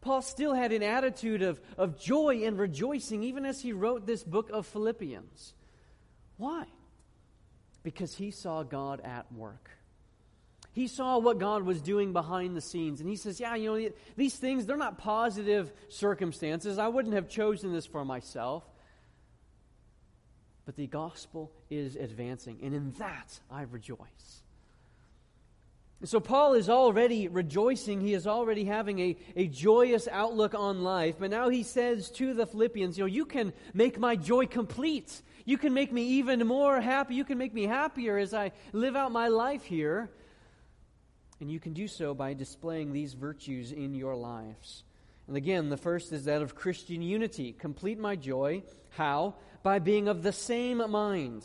Paul 0.00 0.22
still 0.22 0.54
had 0.54 0.72
an 0.72 0.82
attitude 0.82 1.42
of, 1.42 1.60
of 1.76 1.98
joy 1.98 2.44
and 2.44 2.58
rejoicing 2.58 3.22
even 3.22 3.44
as 3.44 3.60
he 3.60 3.72
wrote 3.72 4.06
this 4.06 4.22
book 4.22 4.50
of 4.50 4.66
Philippians. 4.66 5.54
Why? 6.36 6.66
Because 7.82 8.14
he 8.14 8.30
saw 8.30 8.62
God 8.62 9.00
at 9.00 9.32
work. 9.32 9.70
He 10.72 10.86
saw 10.86 11.18
what 11.18 11.38
God 11.38 11.64
was 11.64 11.80
doing 11.80 12.12
behind 12.12 12.56
the 12.56 12.60
scenes. 12.60 13.00
And 13.00 13.08
he 13.08 13.16
says, 13.16 13.40
Yeah, 13.40 13.56
you 13.56 13.70
know, 13.72 13.90
these 14.16 14.36
things, 14.36 14.64
they're 14.64 14.76
not 14.76 14.98
positive 14.98 15.72
circumstances. 15.88 16.78
I 16.78 16.86
wouldn't 16.86 17.14
have 17.14 17.28
chosen 17.28 17.72
this 17.72 17.86
for 17.86 18.04
myself. 18.04 18.62
But 20.68 20.76
the 20.76 20.86
gospel 20.86 21.50
is 21.70 21.96
advancing. 21.96 22.58
And 22.62 22.74
in 22.74 22.90
that, 22.98 23.40
I 23.50 23.62
rejoice. 23.62 24.42
So, 26.04 26.20
Paul 26.20 26.52
is 26.52 26.68
already 26.68 27.26
rejoicing. 27.26 28.02
He 28.02 28.12
is 28.12 28.26
already 28.26 28.64
having 28.64 28.98
a, 28.98 29.16
a 29.34 29.46
joyous 29.46 30.06
outlook 30.08 30.54
on 30.54 30.82
life. 30.82 31.14
But 31.18 31.30
now 31.30 31.48
he 31.48 31.62
says 31.62 32.10
to 32.10 32.34
the 32.34 32.44
Philippians, 32.44 32.98
You 32.98 33.04
know, 33.04 33.08
you 33.08 33.24
can 33.24 33.54
make 33.72 33.98
my 33.98 34.14
joy 34.14 34.44
complete. 34.44 35.22
You 35.46 35.56
can 35.56 35.72
make 35.72 35.90
me 35.90 36.02
even 36.02 36.46
more 36.46 36.82
happy. 36.82 37.14
You 37.14 37.24
can 37.24 37.38
make 37.38 37.54
me 37.54 37.62
happier 37.62 38.18
as 38.18 38.34
I 38.34 38.52
live 38.74 38.94
out 38.94 39.10
my 39.10 39.28
life 39.28 39.64
here. 39.64 40.10
And 41.40 41.50
you 41.50 41.60
can 41.60 41.72
do 41.72 41.88
so 41.88 42.12
by 42.12 42.34
displaying 42.34 42.92
these 42.92 43.14
virtues 43.14 43.72
in 43.72 43.94
your 43.94 44.14
lives. 44.16 44.84
And 45.28 45.36
again, 45.36 45.68
the 45.68 45.76
first 45.76 46.12
is 46.12 46.24
that 46.24 46.42
of 46.42 46.54
Christian 46.54 47.02
unity. 47.02 47.52
Complete 47.52 47.98
my 47.98 48.16
joy. 48.16 48.62
How? 48.90 49.34
By 49.62 49.78
being 49.78 50.08
of 50.08 50.22
the 50.22 50.32
same 50.32 50.78
mind, 50.90 51.44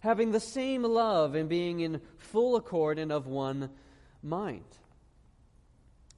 having 0.00 0.30
the 0.30 0.40
same 0.40 0.82
love, 0.82 1.34
and 1.34 1.48
being 1.48 1.80
in 1.80 2.02
full 2.18 2.56
accord 2.56 2.98
and 2.98 3.10
of 3.10 3.26
one 3.26 3.70
mind. 4.22 4.64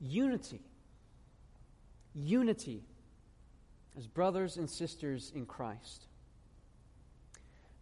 Unity. 0.00 0.60
Unity 2.14 2.82
as 3.96 4.08
brothers 4.08 4.56
and 4.56 4.68
sisters 4.68 5.32
in 5.34 5.46
Christ. 5.46 6.06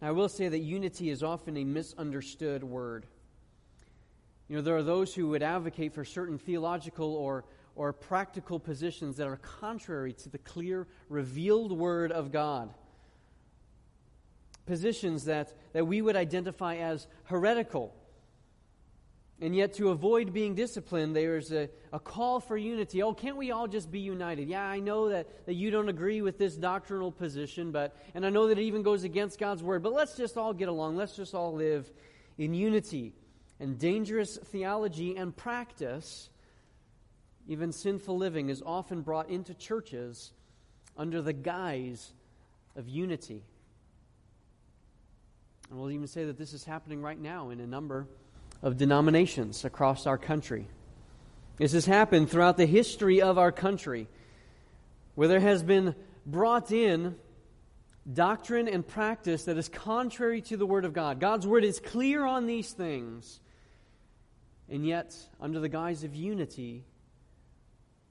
Now, 0.00 0.08
I 0.08 0.10
will 0.12 0.28
say 0.28 0.48
that 0.48 0.58
unity 0.58 1.08
is 1.08 1.22
often 1.22 1.56
a 1.56 1.64
misunderstood 1.64 2.62
word. 2.62 3.06
You 4.48 4.56
know, 4.56 4.62
there 4.62 4.76
are 4.76 4.82
those 4.82 5.14
who 5.14 5.28
would 5.28 5.42
advocate 5.42 5.94
for 5.94 6.04
certain 6.04 6.38
theological 6.38 7.14
or, 7.14 7.44
or 7.74 7.92
practical 7.92 8.58
positions 8.58 9.16
that 9.16 9.26
are 9.26 9.36
contrary 9.36 10.12
to 10.12 10.28
the 10.28 10.38
clear, 10.38 10.86
revealed 11.08 11.72
Word 11.72 12.12
of 12.12 12.32
God. 12.32 12.72
Positions 14.66 15.24
that, 15.24 15.52
that 15.72 15.86
we 15.86 16.02
would 16.02 16.16
identify 16.16 16.76
as 16.76 17.06
heretical. 17.24 17.94
And 19.40 19.56
yet, 19.56 19.74
to 19.74 19.88
avoid 19.88 20.32
being 20.32 20.54
disciplined, 20.54 21.16
there's 21.16 21.50
a, 21.50 21.68
a 21.92 21.98
call 21.98 22.38
for 22.38 22.56
unity. 22.56 23.02
Oh, 23.02 23.12
can't 23.12 23.36
we 23.36 23.50
all 23.50 23.66
just 23.66 23.90
be 23.90 23.98
united? 23.98 24.48
Yeah, 24.48 24.62
I 24.62 24.78
know 24.78 25.08
that, 25.08 25.46
that 25.46 25.54
you 25.54 25.72
don't 25.72 25.88
agree 25.88 26.22
with 26.22 26.38
this 26.38 26.54
doctrinal 26.54 27.10
position, 27.10 27.72
but, 27.72 27.96
and 28.14 28.24
I 28.24 28.30
know 28.30 28.46
that 28.46 28.58
it 28.58 28.62
even 28.62 28.82
goes 28.82 29.02
against 29.02 29.40
God's 29.40 29.60
word, 29.60 29.82
but 29.82 29.92
let's 29.92 30.16
just 30.16 30.36
all 30.36 30.52
get 30.52 30.68
along. 30.68 30.96
Let's 30.96 31.16
just 31.16 31.34
all 31.34 31.54
live 31.54 31.90
in 32.38 32.54
unity 32.54 33.14
and 33.58 33.78
dangerous 33.78 34.36
theology 34.36 35.16
and 35.16 35.36
practice, 35.36 36.30
even 37.48 37.72
sinful 37.72 38.16
living, 38.16 38.48
is 38.48 38.62
often 38.64 39.02
brought 39.02 39.28
into 39.28 39.54
churches 39.54 40.32
under 40.96 41.22
the 41.22 41.32
guise 41.32 42.12
of 42.76 42.88
unity. 42.88 43.42
And 45.70 45.78
we'll 45.78 45.90
even 45.90 46.06
say 46.06 46.24
that 46.24 46.38
this 46.38 46.52
is 46.52 46.64
happening 46.64 47.00
right 47.00 47.18
now 47.18 47.50
in 47.50 47.60
a 47.60 47.66
number 47.66 48.06
of 48.62 48.76
denominations 48.76 49.64
across 49.64 50.06
our 50.06 50.18
country. 50.18 50.68
This 51.56 51.72
has 51.72 51.86
happened 51.86 52.30
throughout 52.30 52.56
the 52.56 52.66
history 52.66 53.20
of 53.22 53.38
our 53.38 53.52
country, 53.52 54.08
where 55.14 55.28
there 55.28 55.40
has 55.40 55.62
been 55.62 55.94
brought 56.26 56.70
in 56.70 57.16
doctrine 58.10 58.68
and 58.68 58.86
practice 58.86 59.44
that 59.44 59.56
is 59.56 59.68
contrary 59.68 60.40
to 60.42 60.56
the 60.56 60.66
Word 60.66 60.84
of 60.84 60.92
God. 60.92 61.20
God's 61.20 61.46
Word 61.46 61.64
is 61.64 61.80
clear 61.80 62.24
on 62.24 62.46
these 62.46 62.72
things, 62.72 63.40
and 64.68 64.86
yet, 64.86 65.16
under 65.40 65.60
the 65.60 65.68
guise 65.68 66.04
of 66.04 66.14
unity, 66.14 66.84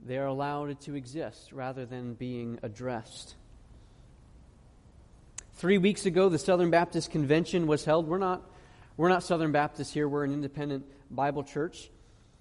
they 0.05 0.17
are 0.17 0.25
allowed 0.25 0.79
to 0.81 0.96
exist 0.96 1.51
rather 1.51 1.86
than 1.86 2.13
being 2.15 2.60
addressed. 2.63 3.36
Three 5.53 5.77
weeks 5.77 6.05
ago, 6.05 6.29
the 6.29 6.39
Southern 6.39 6.72
Baptist 6.72 7.12
Convention 7.12 7.67
was 7.67 7.86
held. 7.86 8.08
We're 8.08 8.17
not, 8.17 8.41
we're 8.98 9.10
not 9.10 9.24
Southern 9.24 9.51
Baptists 9.51 9.93
here, 9.93 10.08
we're 10.08 10.24
an 10.24 10.34
independent 10.34 10.86
Bible 11.12 11.43
church. 11.43 11.91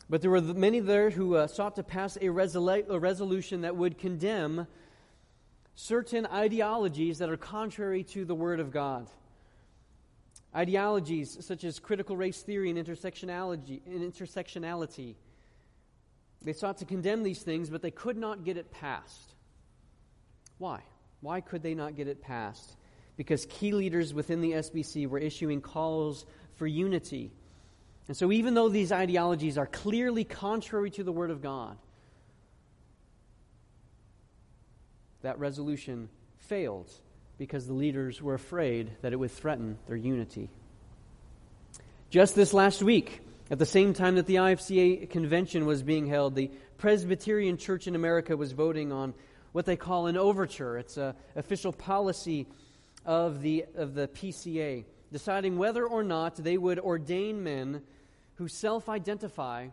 But 0.09 0.23
there 0.23 0.31
were 0.31 0.41
many 0.41 0.81
there 0.81 1.11
who 1.11 1.37
uh, 1.37 1.47
sought 1.47 1.77
to 1.77 1.83
pass 1.83 2.17
a, 2.17 2.27
resolu- 2.27 2.89
a 2.89 2.99
resolution 2.99 3.61
that 3.61 3.77
would 3.77 3.99
condemn 3.99 4.67
certain 5.75 6.27
ideologies 6.27 7.19
that 7.19 7.31
are 7.31 7.37
contrary 7.37 8.05
to 8.05 8.25
the 8.25 8.35
Word 8.35 8.59
of 8.59 8.71
God. 8.71 9.09
Ideologies 10.55 11.39
such 11.45 11.63
as 11.63 11.79
critical 11.79 12.17
race 12.17 12.43
theory 12.43 12.71
and 12.71 12.79
intersectionality, 12.79 13.81
and 13.87 14.13
intersectionality. 14.13 15.15
They 16.43 16.53
sought 16.53 16.79
to 16.79 16.85
condemn 16.85 17.23
these 17.23 17.43
things, 17.43 17.69
but 17.69 17.83
they 17.83 17.91
could 17.91 18.17
not 18.17 18.45
get 18.45 18.57
it 18.57 18.71
passed. 18.71 19.35
Why? 20.59 20.81
Why 21.21 21.41
could 21.41 21.63
they 21.63 21.75
not 21.75 21.97
get 21.97 22.09
it 22.09 22.23
passed? 22.23 22.77
Because 23.17 23.47
key 23.47 23.73
leaders 23.73 24.15
within 24.15 24.41
the 24.41 24.53
SBC 24.53 25.07
were 25.07 25.19
issuing 25.19 25.61
calls 25.61 26.25
for 26.57 26.67
unity. 26.67 27.33
And 28.09 28.17
so, 28.17 28.33
even 28.33 28.55
though 28.55 28.69
these 28.69 28.91
ideologies 28.91 29.59
are 29.59 29.67
clearly 29.67 30.25
contrary 30.25 30.91
to 30.93 31.05
the 31.05 31.13
Word 31.13 31.31
of 31.31 31.43
God, 31.43 31.77
that 35.23 35.39
resolution 35.39 36.09
failed 36.39 36.91
because 37.39 37.67
the 37.67 37.73
leaders 37.73 38.21
were 38.21 38.35
afraid 38.35 38.91
that 39.03 39.13
it 39.13 39.17
would 39.17 39.31
threaten 39.31 39.79
their 39.87 39.97
unity. 39.97 40.51
Just 42.11 42.35
this 42.35 42.53
last 42.53 42.83
week, 42.83 43.21
at 43.51 43.59
the 43.59 43.67
same 43.67 43.93
time 43.93 44.15
that 44.15 44.27
the 44.27 44.37
IFCA 44.37 45.11
convention 45.11 45.67
was 45.67 45.83
being 45.83 46.07
held, 46.07 46.37
the 46.37 46.53
Presbyterian 46.79 47.57
Church 47.57 47.89
in 47.89 47.97
America 47.97 48.37
was 48.37 48.53
voting 48.53 48.93
on 48.93 49.13
what 49.51 49.67
they 49.67 49.77
call 49.77 50.07
an 50.07 50.17
overture. 50.17 50.79
It's 50.79 50.97
an 50.97 51.15
official 51.35 51.73
policy 51.73 52.47
of 53.05 53.43
the, 53.43 53.65
of 53.75 53.95
the 53.95 54.07
PCA, 54.07 54.85
deciding 55.11 55.59
whether 55.59 55.85
or 55.85 56.05
not 56.05 56.37
they 56.37 56.57
would 56.57 56.79
ordain 56.79 57.43
men 57.43 57.83
who 58.35 58.47
self 58.47 58.89
identify 58.89 59.69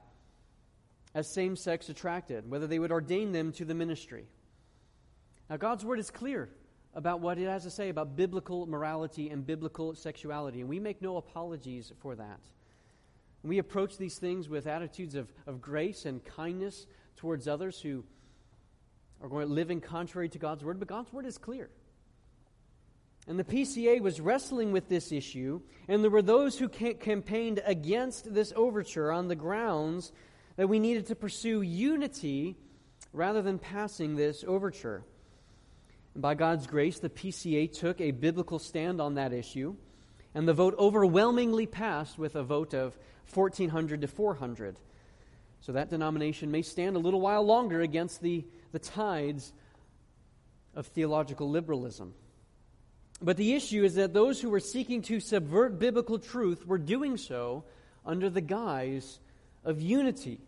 as 1.13 1.31
same 1.31 1.55
sex 1.55 1.89
attracted, 1.89 2.49
whether 2.49 2.65
they 2.65 2.79
would 2.79 2.91
ordain 2.91 3.31
them 3.31 3.51
to 3.53 3.65
the 3.65 3.75
ministry. 3.75 4.25
Now, 5.49 5.57
God's 5.57 5.85
word 5.85 5.99
is 5.99 6.09
clear 6.09 6.49
about 6.95 7.21
what 7.21 7.37
it 7.37 7.47
has 7.47 7.63
to 7.63 7.69
say 7.69 7.89
about 7.89 8.15
biblical 8.15 8.65
morality 8.65 9.29
and 9.29 9.45
biblical 9.45 9.93
sexuality. 9.93 10.61
And 10.61 10.69
we 10.69 10.79
make 10.79 10.99
no 10.99 11.17
apologies 11.17 11.93
for 11.99 12.15
that. 12.15 12.39
We 13.47 13.59
approach 13.59 13.97
these 13.97 14.17
things 14.17 14.49
with 14.49 14.67
attitudes 14.67 15.15
of, 15.15 15.31
of 15.45 15.61
grace 15.61 16.05
and 16.05 16.23
kindness 16.23 16.85
towards 17.15 17.47
others 17.47 17.79
who 17.79 18.03
are 19.21 19.29
going 19.29 19.69
in 19.69 19.79
contrary 19.79 20.27
to 20.29 20.37
God's 20.37 20.65
word, 20.65 20.79
but 20.79 20.89
God's 20.89 21.13
word 21.13 21.25
is 21.25 21.37
clear. 21.37 21.69
And 23.25 23.39
the 23.39 23.45
PCA 23.45 24.01
was 24.01 24.19
wrestling 24.19 24.73
with 24.73 24.89
this 24.89 25.13
issue, 25.13 25.61
and 25.87 26.03
there 26.03 26.11
were 26.11 26.21
those 26.21 26.59
who 26.59 26.67
campaigned 26.67 27.61
against 27.65 28.33
this 28.33 28.51
overture 28.53 29.13
on 29.13 29.29
the 29.29 29.35
grounds 29.35 30.11
that 30.57 30.67
we 30.67 30.77
needed 30.77 31.07
to 31.07 31.15
pursue 31.15 31.61
unity 31.61 32.57
rather 33.13 33.41
than 33.41 33.59
passing 33.59 34.17
this 34.17 34.43
overture. 34.45 35.03
By 36.17 36.35
God's 36.35 36.67
grace, 36.67 36.99
the 36.99 37.09
PCA 37.09 37.71
took 37.71 38.01
a 38.01 38.11
biblical 38.11 38.59
stand 38.59 38.99
on 38.99 39.15
that 39.15 39.31
issue, 39.31 39.77
and 40.37 40.47
the 40.47 40.53
vote 40.53 40.75
overwhelmingly 40.77 41.65
passed 41.65 42.19
with 42.19 42.35
a 42.35 42.43
vote 42.43 42.75
of 42.75 42.95
1,400 43.33 44.01
to 44.01 44.07
400. 44.07 44.77
So 45.61 45.71
that 45.71 45.89
denomination 45.89 46.51
may 46.51 46.61
stand 46.61 46.95
a 46.95 46.99
little 46.99 47.19
while 47.19 47.43
longer 47.43 47.81
against 47.81 48.21
the, 48.21 48.45
the 48.71 48.77
tides 48.77 49.51
of 50.75 50.85
theological 50.85 51.49
liberalism. 51.49 52.13
But 53.19 53.37
the 53.37 53.55
issue 53.55 53.83
is 53.83 53.95
that 53.95 54.13
those 54.13 54.39
who 54.39 54.51
were 54.51 54.59
seeking 54.59 55.01
to 55.01 55.19
subvert 55.19 55.79
biblical 55.79 56.19
truth 56.19 56.67
were 56.67 56.77
doing 56.77 57.17
so 57.17 57.63
under 58.05 58.29
the 58.29 58.39
guise 58.39 59.17
of 59.65 59.81
unity. 59.81 60.39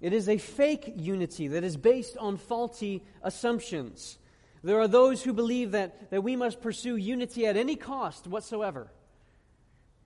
It 0.00 0.12
is 0.12 0.28
a 0.28 0.36
fake 0.36 0.94
unity 0.96 1.46
that 1.46 1.62
is 1.62 1.76
based 1.76 2.16
on 2.16 2.36
faulty 2.36 3.04
assumptions. 3.22 4.18
There 4.62 4.80
are 4.80 4.88
those 4.88 5.22
who 5.22 5.32
believe 5.32 5.72
that, 5.72 6.10
that 6.10 6.22
we 6.22 6.36
must 6.36 6.60
pursue 6.60 6.96
unity 6.96 7.46
at 7.46 7.56
any 7.56 7.76
cost 7.76 8.26
whatsoever. 8.26 8.90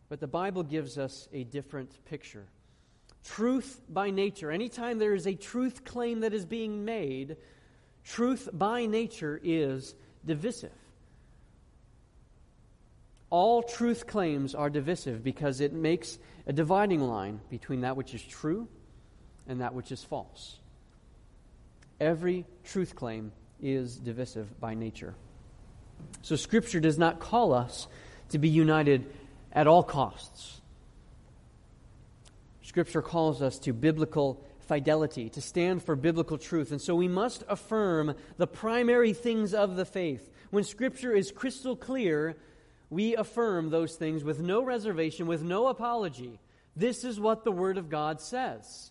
But 0.09 0.21
the 0.21 0.27
Bible 0.27 0.63
gives 0.63 0.99
us 0.99 1.29
a 1.33 1.45
different 1.45 2.05
picture. 2.05 2.47
Truth 3.25 3.81
by 3.89 4.11
nature, 4.11 4.51
anytime 4.51 4.99
there 4.99 5.15
is 5.15 5.27
a 5.27 5.35
truth 5.35 5.85
claim 5.85 6.21
that 6.21 6.35
is 6.35 6.45
being 6.45 6.85
made, 6.85 7.37
truth 8.05 8.49
by 8.53 8.87
nature 8.87 9.41
is 9.43 9.95
divisive. 10.25 10.73
All 13.31 13.63
truth 13.63 14.07
claims 14.07 14.55
are 14.55 14.69
divisive 14.69 15.25
because 15.25 15.61
it 15.61 15.73
makes 15.73 16.19
a 16.47 16.53
dividing 16.53 17.01
line 17.01 17.41
between 17.49 17.81
that 17.81 17.97
which 17.97 18.13
is 18.13 18.23
true 18.23 18.69
and 19.47 19.63
that 19.63 19.73
which 19.73 19.91
is 19.91 20.05
false. 20.05 20.59
Every 21.99 22.45
truth 22.65 22.95
claim 22.95 23.33
is 23.63 23.97
divisive 23.97 24.61
by 24.61 24.75
nature. 24.75 25.15
So, 26.23 26.37
Scripture 26.37 26.81
does 26.81 26.99
not 26.99 27.21
call 27.21 27.55
us 27.55 27.87
to 28.31 28.39
be 28.39 28.49
united 28.49 29.07
at 29.53 29.67
all 29.67 29.83
costs. 29.83 30.61
Scripture 32.63 33.03
calls 33.03 33.43
us 33.43 33.59
to 33.61 33.73
biblical 33.73 34.43
fidelity, 34.61 35.29
to 35.29 35.41
stand 35.41 35.83
for 35.83 35.95
biblical 35.95 36.39
truth. 36.39 36.71
And 36.71 36.81
so 36.81 36.95
we 36.95 37.09
must 37.09 37.45
affirm 37.49 38.15
the 38.39 38.47
primary 38.47 39.13
things 39.13 39.53
of 39.53 39.77
the 39.77 39.85
faith. 39.85 40.31
When 40.51 40.65
Scripture 40.65 41.13
is 41.13 41.31
crystal 41.31 41.77
clear, 41.77 42.37
we 42.89 43.15
affirm 43.17 43.71
those 43.71 43.97
things 43.97 44.25
with 44.25 44.41
no 44.41 44.63
reservation, 44.63 45.27
with 45.27 45.43
no 45.43 45.67
apology. 45.67 46.41
This 46.75 47.05
is 47.05 47.21
what 47.21 47.45
the 47.45 47.53
Word 47.53 47.77
of 47.77 47.91
God 47.91 48.21
says. 48.21 48.91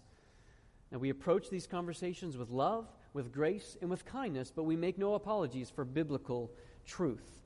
Now, 0.92 1.00
we 1.00 1.10
approach 1.10 1.50
these 1.50 1.68
conversations 1.68 2.38
with 2.38 2.50
love, 2.50 2.86
with 3.14 3.32
grace, 3.32 3.78
and 3.82 3.90
with 3.90 4.06
kindness, 4.06 4.52
but 4.56 4.64
we 4.64 4.76
make 4.76 4.98
no 4.98 5.16
apologies 5.16 5.70
for 5.70 5.84
biblical 5.84 6.52
truth. 6.86 7.42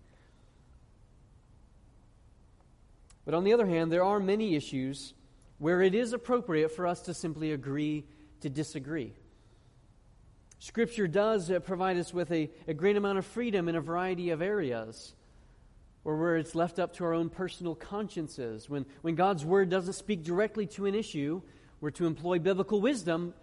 But 3.26 3.34
on 3.34 3.44
the 3.44 3.54
other 3.54 3.66
hand, 3.66 3.92
there 3.92 4.04
are 4.04 4.20
many 4.20 4.56
issues 4.56 5.14
where 5.58 5.82
it 5.82 5.96
is 5.96 6.14
appropriate 6.14 6.70
for 6.70 6.86
us 6.86 7.02
to 7.02 7.14
simply 7.14 7.52
agree 7.52 8.06
to 8.42 8.50
disagree. 8.50 9.14
Scripture 10.60 11.08
does 11.08 11.50
uh, 11.50 11.60
provide 11.60 11.98
us 11.98 12.14
with 12.14 12.32
a, 12.32 12.50
a 12.68 12.74
great 12.74 12.98
amount 12.98 13.18
of 13.18 13.26
freedom 13.26 13.68
in 13.68 13.76
a 13.76 13.82
variety 13.82 14.30
of 14.30 14.42
areas 14.42 15.14
or 16.04 16.18
where 16.18 16.38
it's 16.38 16.54
left 16.54 16.78
up 16.78 16.94
to 16.94 17.04
our 17.04 17.14
own 17.14 17.30
personal 17.30 17.74
consciences. 17.74 18.70
When, 18.70 18.86
when 19.02 19.16
God's 19.16 19.44
Word 19.44 19.70
doesn't 19.70 19.94
speak 19.94 20.24
directly 20.24 20.68
to 20.68 20.86
an 20.86 20.94
issue, 20.94 21.42
we're 21.82 21.92
to 21.92 22.06
employ 22.06 22.40
biblical 22.40 22.80
wisdom 22.80 23.34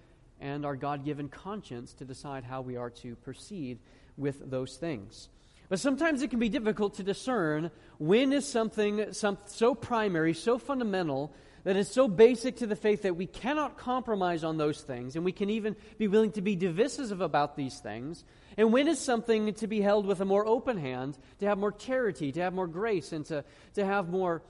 and 0.43 0.67
our 0.67 0.77
God 0.77 1.05
given 1.05 1.29
conscience 1.29 1.95
to 1.95 2.05
decide 2.05 2.45
how 2.45 2.61
we 2.61 2.77
are 2.77 2.91
to 2.91 3.15
proceed 3.17 3.79
with 4.19 4.51
those 4.51 4.77
things. 4.77 5.29
But 5.69 5.81
sometimes 5.81 6.21
it 6.21 6.29
can 6.29 6.39
be 6.39 6.51
difficult 6.51 6.97
to 6.97 7.03
discern 7.03 7.71
when 7.99 8.33
is 8.33 8.47
something 8.47 9.13
some, 9.13 9.39
so 9.47 9.75
primary, 9.75 10.35
so 10.35 10.59
fundamental, 10.59 11.33
that 11.65 11.77
is 11.77 11.89
so 11.89 12.09
basic 12.09 12.57
to 12.57 12.67
the 12.67 12.77
faith 12.77 13.03
that 13.03 13.17
we 13.17 13.27
cannot 13.27 13.79
compromise 13.79 14.43
on 14.43 14.59
those 14.59 14.83
things, 14.83 15.15
and 15.15 15.25
we 15.25 15.33
can 15.33 15.49
even 15.49 15.77
be 15.97 16.09
willing 16.09 16.33
to 16.33 16.43
be 16.43 16.57
divisive 16.57 17.21
about 17.21 17.57
these 17.57 17.79
things. 17.79 18.25
And 18.59 18.73
when 18.73 18.89
is 18.89 18.99
something 18.99 19.55
to 19.55 19.67
be 19.69 19.81
held 19.81 20.05
with 20.05 20.21
a 20.21 20.25
more 20.25 20.45
open 20.45 20.77
hand, 20.77 21.17
to 21.39 21.47
have 21.47 21.59
more 21.59 21.71
charity, 21.71 22.33
to 22.33 22.41
have 22.41 22.53
more 22.53 22.67
grace, 22.67 23.13
and 23.13 23.25
to, 23.27 23.45
to 23.75 23.85
have 23.85 24.09
more 24.09 24.43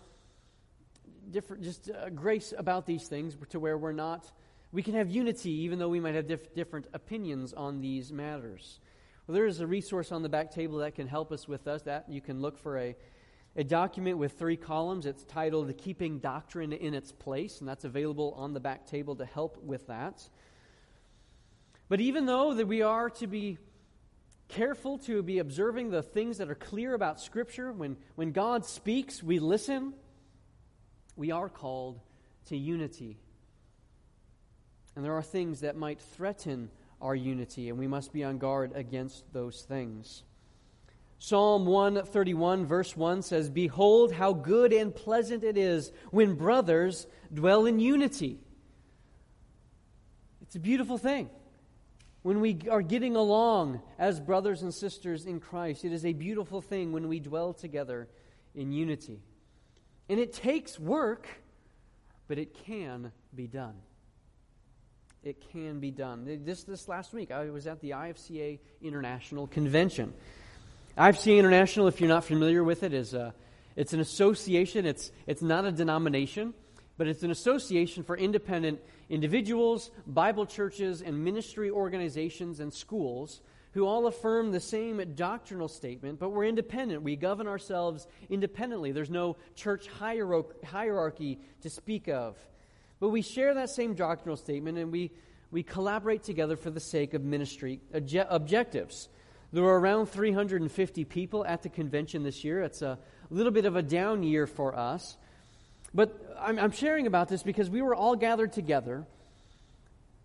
different, 1.30 1.62
just 1.62 1.90
uh, 1.90 2.08
grace 2.08 2.54
about 2.56 2.86
these 2.86 3.06
things 3.08 3.36
to 3.50 3.60
where 3.60 3.76
we're 3.76 3.92
not, 3.92 4.32
we 4.72 4.82
can 4.82 4.94
have 4.94 5.10
unity 5.10 5.50
even 5.62 5.78
though 5.78 5.88
we 5.88 6.00
might 6.00 6.14
have 6.14 6.26
diff- 6.26 6.54
different 6.54 6.86
opinions 6.92 7.52
on 7.52 7.80
these 7.80 8.12
matters. 8.12 8.80
Well, 9.26 9.34
there 9.34 9.46
is 9.46 9.60
a 9.60 9.66
resource 9.66 10.10
on 10.10 10.22
the 10.22 10.28
back 10.28 10.50
table 10.50 10.78
that 10.78 10.94
can 10.94 11.06
help 11.06 11.30
us 11.30 11.46
with 11.46 11.68
us. 11.68 11.82
That 11.82 12.08
you 12.08 12.20
can 12.20 12.40
look 12.40 12.58
for 12.58 12.78
a 12.78 12.96
a 13.54 13.64
document 13.64 14.16
with 14.18 14.38
three 14.38 14.56
columns. 14.56 15.04
It's 15.04 15.24
titled 15.24 15.76
Keeping 15.76 16.20
Doctrine 16.20 16.72
in 16.72 16.94
Its 16.94 17.12
Place, 17.12 17.60
and 17.60 17.68
that's 17.68 17.84
available 17.84 18.34
on 18.36 18.54
the 18.54 18.60
back 18.60 18.86
table 18.86 19.16
to 19.16 19.26
help 19.26 19.62
with 19.62 19.88
that. 19.88 20.26
But 21.88 22.00
even 22.00 22.24
though 22.24 22.54
that 22.54 22.66
we 22.66 22.80
are 22.80 23.10
to 23.10 23.26
be 23.26 23.58
careful 24.48 24.98
to 24.98 25.22
be 25.22 25.38
observing 25.38 25.90
the 25.90 26.02
things 26.02 26.38
that 26.38 26.50
are 26.50 26.54
clear 26.54 26.94
about 26.94 27.20
Scripture, 27.20 27.72
when, 27.72 27.96
when 28.14 28.32
God 28.32 28.64
speaks, 28.64 29.22
we 29.22 29.38
listen, 29.38 29.92
we 31.16 31.30
are 31.30 31.50
called 31.50 32.00
to 32.46 32.56
unity. 32.56 33.18
And 34.94 35.04
there 35.04 35.14
are 35.14 35.22
things 35.22 35.60
that 35.60 35.76
might 35.76 36.00
threaten 36.00 36.70
our 37.00 37.14
unity, 37.14 37.68
and 37.68 37.78
we 37.78 37.86
must 37.86 38.12
be 38.12 38.22
on 38.22 38.38
guard 38.38 38.72
against 38.74 39.24
those 39.32 39.62
things. 39.62 40.22
Psalm 41.18 41.66
131, 41.66 42.66
verse 42.66 42.96
1 42.96 43.22
says, 43.22 43.48
Behold, 43.48 44.12
how 44.12 44.32
good 44.32 44.72
and 44.72 44.94
pleasant 44.94 45.44
it 45.44 45.56
is 45.56 45.92
when 46.10 46.34
brothers 46.34 47.06
dwell 47.32 47.66
in 47.66 47.78
unity. 47.78 48.40
It's 50.42 50.56
a 50.56 50.60
beautiful 50.60 50.98
thing. 50.98 51.30
When 52.22 52.40
we 52.40 52.58
are 52.70 52.82
getting 52.82 53.16
along 53.16 53.82
as 53.98 54.20
brothers 54.20 54.62
and 54.62 54.72
sisters 54.72 55.24
in 55.24 55.40
Christ, 55.40 55.84
it 55.84 55.92
is 55.92 56.04
a 56.04 56.12
beautiful 56.12 56.60
thing 56.60 56.92
when 56.92 57.08
we 57.08 57.20
dwell 57.20 57.52
together 57.52 58.08
in 58.54 58.72
unity. 58.72 59.20
And 60.08 60.20
it 60.20 60.32
takes 60.32 60.78
work, 60.78 61.26
but 62.28 62.38
it 62.38 62.54
can 62.64 63.12
be 63.34 63.46
done. 63.46 63.74
It 65.22 65.52
can 65.52 65.78
be 65.78 65.92
done. 65.92 66.24
This, 66.44 66.64
this 66.64 66.88
last 66.88 67.12
week, 67.12 67.30
I 67.30 67.48
was 67.50 67.68
at 67.68 67.80
the 67.80 67.90
IFCA 67.90 68.58
International 68.82 69.46
Convention. 69.46 70.12
IFCA 70.98 71.38
International, 71.38 71.86
if 71.86 72.00
you're 72.00 72.08
not 72.08 72.24
familiar 72.24 72.64
with 72.64 72.82
it, 72.82 72.92
is 72.92 73.14
a, 73.14 73.32
it's 73.76 73.92
an 73.92 74.00
association. 74.00 74.84
It's, 74.84 75.12
it's 75.28 75.40
not 75.40 75.64
a 75.64 75.70
denomination, 75.70 76.54
but 76.98 77.06
it's 77.06 77.22
an 77.22 77.30
association 77.30 78.02
for 78.02 78.16
independent 78.16 78.80
individuals, 79.08 79.92
Bible 80.08 80.44
churches, 80.44 81.02
and 81.02 81.22
ministry 81.24 81.70
organizations 81.70 82.58
and 82.58 82.74
schools 82.74 83.42
who 83.74 83.86
all 83.86 84.08
affirm 84.08 84.50
the 84.50 84.60
same 84.60 85.00
doctrinal 85.14 85.68
statement, 85.68 86.18
but 86.18 86.30
we're 86.30 86.44
independent. 86.44 87.02
We 87.02 87.14
govern 87.14 87.46
ourselves 87.46 88.08
independently. 88.28 88.90
There's 88.90 89.08
no 89.08 89.36
church 89.54 89.86
hierarchy 89.86 91.38
to 91.62 91.70
speak 91.70 92.08
of. 92.08 92.36
But 93.02 93.08
we 93.08 93.20
share 93.20 93.52
that 93.54 93.68
same 93.68 93.94
doctrinal 93.94 94.36
statement 94.36 94.78
and 94.78 94.92
we, 94.92 95.10
we 95.50 95.64
collaborate 95.64 96.22
together 96.22 96.56
for 96.56 96.70
the 96.70 96.78
sake 96.78 97.14
of 97.14 97.24
ministry 97.24 97.80
objectives. 97.92 99.08
There 99.52 99.64
were 99.64 99.80
around 99.80 100.06
350 100.06 101.04
people 101.06 101.44
at 101.44 101.64
the 101.64 101.68
convention 101.68 102.22
this 102.22 102.44
year. 102.44 102.62
It's 102.62 102.80
a 102.80 103.00
little 103.28 103.50
bit 103.50 103.64
of 103.64 103.74
a 103.74 103.82
down 103.82 104.22
year 104.22 104.46
for 104.46 104.78
us. 104.78 105.16
But 105.92 106.36
I'm, 106.38 106.60
I'm 106.60 106.70
sharing 106.70 107.08
about 107.08 107.26
this 107.26 107.42
because 107.42 107.68
we 107.68 107.82
were 107.82 107.96
all 107.96 108.14
gathered 108.14 108.52
together. 108.52 109.04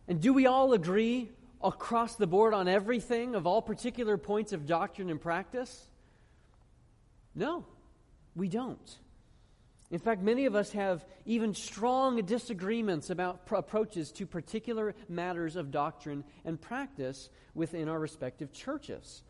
And 0.07 0.21
do 0.21 0.31
we 0.31 0.45
all 0.45 0.73
agree 0.73 1.31
across 1.63 2.15
the 2.15 2.27
board 2.27 2.53
on 2.53 2.67
everything 2.67 3.33
of 3.33 3.47
all 3.47 3.63
particular 3.63 4.17
points 4.19 4.53
of 4.53 4.67
doctrine 4.67 5.09
and 5.09 5.19
practice? 5.19 5.87
No, 7.33 7.65
we 8.35 8.47
don't. 8.47 8.99
In 9.89 10.00
fact, 10.00 10.21
many 10.21 10.45
of 10.45 10.56
us 10.56 10.71
have 10.73 11.06
even 11.26 11.54
strong 11.54 12.21
disagreements 12.26 13.10
about 13.10 13.45
pr- 13.45 13.56
approaches 13.56 14.12
to 14.13 14.26
particular 14.26 14.93
matters 15.08 15.56
of 15.56 15.71
doctrine 15.71 16.26
and 16.43 16.60
practice 16.60 17.30
within 17.54 17.88
our 17.88 18.00
respective 18.00 18.52
churches. 18.52 19.23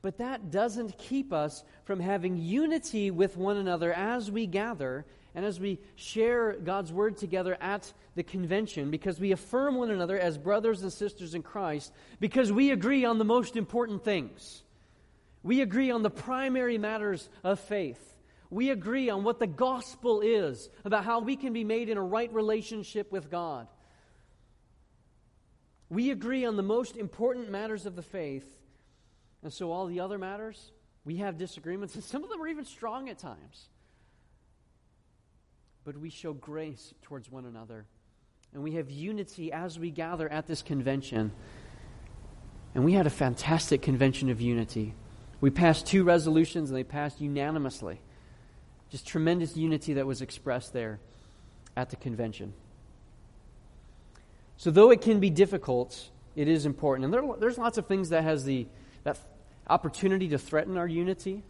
But 0.00 0.18
that 0.18 0.50
doesn't 0.50 0.96
keep 0.96 1.32
us 1.32 1.62
from 1.84 2.00
having 2.00 2.38
unity 2.38 3.10
with 3.10 3.36
one 3.36 3.58
another 3.58 3.92
as 3.92 4.30
we 4.30 4.46
gather 4.46 5.04
and 5.34 5.44
as 5.44 5.60
we 5.60 5.78
share 5.96 6.52
God's 6.52 6.92
word 6.92 7.16
together 7.16 7.56
at 7.60 7.92
the 8.14 8.22
convention 8.22 8.90
because 8.90 9.18
we 9.18 9.32
affirm 9.32 9.74
one 9.74 9.90
another 9.90 10.18
as 10.18 10.38
brothers 10.38 10.82
and 10.82 10.92
sisters 10.92 11.34
in 11.34 11.42
Christ 11.42 11.92
because 12.20 12.52
we 12.52 12.70
agree 12.70 13.04
on 13.04 13.18
the 13.18 13.24
most 13.24 13.56
important 13.56 14.04
things. 14.04 14.62
We 15.42 15.60
agree 15.60 15.90
on 15.90 16.02
the 16.02 16.10
primary 16.10 16.78
matters 16.78 17.28
of 17.42 17.60
faith 17.60 18.13
we 18.54 18.70
agree 18.70 19.10
on 19.10 19.24
what 19.24 19.40
the 19.40 19.48
gospel 19.48 20.20
is, 20.20 20.70
about 20.84 21.04
how 21.04 21.18
we 21.18 21.34
can 21.34 21.52
be 21.52 21.64
made 21.64 21.88
in 21.88 21.98
a 21.98 22.02
right 22.02 22.32
relationship 22.32 23.10
with 23.10 23.28
God. 23.28 23.66
We 25.88 26.12
agree 26.12 26.44
on 26.44 26.54
the 26.54 26.62
most 26.62 26.96
important 26.96 27.50
matters 27.50 27.84
of 27.84 27.96
the 27.96 28.02
faith, 28.02 28.46
and 29.42 29.52
so 29.52 29.72
all 29.72 29.86
the 29.86 29.98
other 29.98 30.18
matters, 30.18 30.70
we 31.04 31.16
have 31.16 31.36
disagreements, 31.36 31.96
and 31.96 32.04
some 32.04 32.22
of 32.22 32.30
them 32.30 32.40
are 32.40 32.46
even 32.46 32.64
strong 32.64 33.08
at 33.08 33.18
times. 33.18 33.70
But 35.82 35.96
we 35.96 36.08
show 36.08 36.32
grace 36.32 36.94
towards 37.02 37.28
one 37.28 37.46
another, 37.46 37.86
and 38.52 38.62
we 38.62 38.74
have 38.74 38.88
unity 38.88 39.50
as 39.50 39.80
we 39.80 39.90
gather 39.90 40.28
at 40.28 40.46
this 40.46 40.62
convention. 40.62 41.32
And 42.76 42.84
we 42.84 42.92
had 42.92 43.08
a 43.08 43.10
fantastic 43.10 43.82
convention 43.82 44.30
of 44.30 44.40
unity. 44.40 44.94
We 45.40 45.50
passed 45.50 45.88
two 45.88 46.04
resolutions, 46.04 46.70
and 46.70 46.78
they 46.78 46.84
passed 46.84 47.20
unanimously. 47.20 48.00
Just 48.94 49.08
tremendous 49.08 49.56
unity 49.56 49.94
that 49.94 50.06
was 50.06 50.22
expressed 50.22 50.72
there 50.72 51.00
at 51.76 51.90
the 51.90 51.96
convention. 51.96 52.52
So, 54.56 54.70
though 54.70 54.92
it 54.92 55.00
can 55.00 55.18
be 55.18 55.30
difficult, 55.30 56.10
it 56.36 56.46
is 56.46 56.64
important. 56.64 57.06
And 57.06 57.12
there, 57.12 57.24
there's 57.40 57.58
lots 57.58 57.76
of 57.76 57.88
things 57.88 58.10
that 58.10 58.22
has 58.22 58.44
the 58.44 58.68
that 59.02 59.18
opportunity 59.66 60.28
to 60.28 60.38
threaten 60.38 60.76
our 60.76 60.86
unity. 60.86 61.42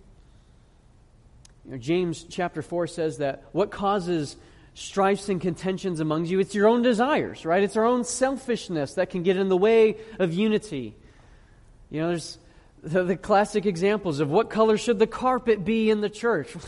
You 1.66 1.72
know, 1.72 1.76
James 1.76 2.24
chapter 2.24 2.62
4 2.62 2.86
says 2.86 3.18
that 3.18 3.44
what 3.52 3.70
causes 3.70 4.36
strifes 4.72 5.28
and 5.28 5.38
contentions 5.38 6.00
among 6.00 6.24
you, 6.24 6.40
it's 6.40 6.54
your 6.54 6.66
own 6.66 6.80
desires, 6.80 7.44
right? 7.44 7.62
It's 7.62 7.76
our 7.76 7.84
own 7.84 8.04
selfishness 8.04 8.94
that 8.94 9.10
can 9.10 9.22
get 9.22 9.36
in 9.36 9.50
the 9.50 9.56
way 9.58 9.98
of 10.18 10.32
unity. 10.32 10.96
You 11.90 12.00
know, 12.00 12.08
there's 12.08 12.38
the, 12.82 13.04
the 13.04 13.16
classic 13.18 13.66
examples 13.66 14.20
of 14.20 14.30
what 14.30 14.48
color 14.48 14.78
should 14.78 14.98
the 14.98 15.06
carpet 15.06 15.62
be 15.62 15.90
in 15.90 16.00
the 16.00 16.08
church. 16.08 16.56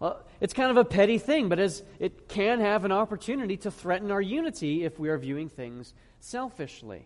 Well, 0.00 0.24
it's 0.40 0.54
kind 0.54 0.70
of 0.70 0.78
a 0.78 0.84
petty 0.84 1.18
thing, 1.18 1.50
but 1.50 1.58
as 1.58 1.82
it 1.98 2.28
can 2.28 2.60
have 2.60 2.84
an 2.84 2.92
opportunity 2.92 3.58
to 3.58 3.70
threaten 3.70 4.10
our 4.10 4.20
unity 4.20 4.84
if 4.84 4.98
we 4.98 5.10
are 5.10 5.18
viewing 5.18 5.50
things 5.50 5.92
selfishly. 6.20 7.04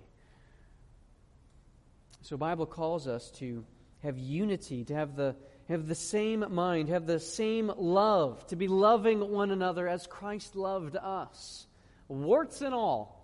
So 2.23 2.37
Bible 2.37 2.67
calls 2.67 3.07
us 3.09 3.31
to 3.33 3.65
have 4.03 4.17
unity, 4.17 4.85
to 4.85 4.95
have 4.95 5.17
the 5.17 5.35
have 5.69 5.87
the 5.87 5.95
same 5.95 6.45
mind, 6.51 6.91
have 6.91 7.07
the 7.07 7.19
same 7.19 7.73
love, 7.77 8.47
to 8.49 8.57
be 8.57 8.69
loving 8.69 9.31
one 9.31 9.51
another 9.51 9.89
as 9.89 10.07
Christ 10.07 10.57
loved 10.57 10.97
us. 10.97 11.67
Warts 12.07 12.61
and 12.61 12.75
all. 12.75 13.21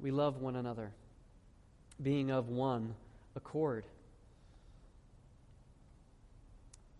We 0.00 0.10
love 0.10 0.40
one 0.40 0.56
another, 0.56 0.92
being 2.02 2.30
of 2.30 2.48
one 2.48 2.94
accord. 3.36 3.84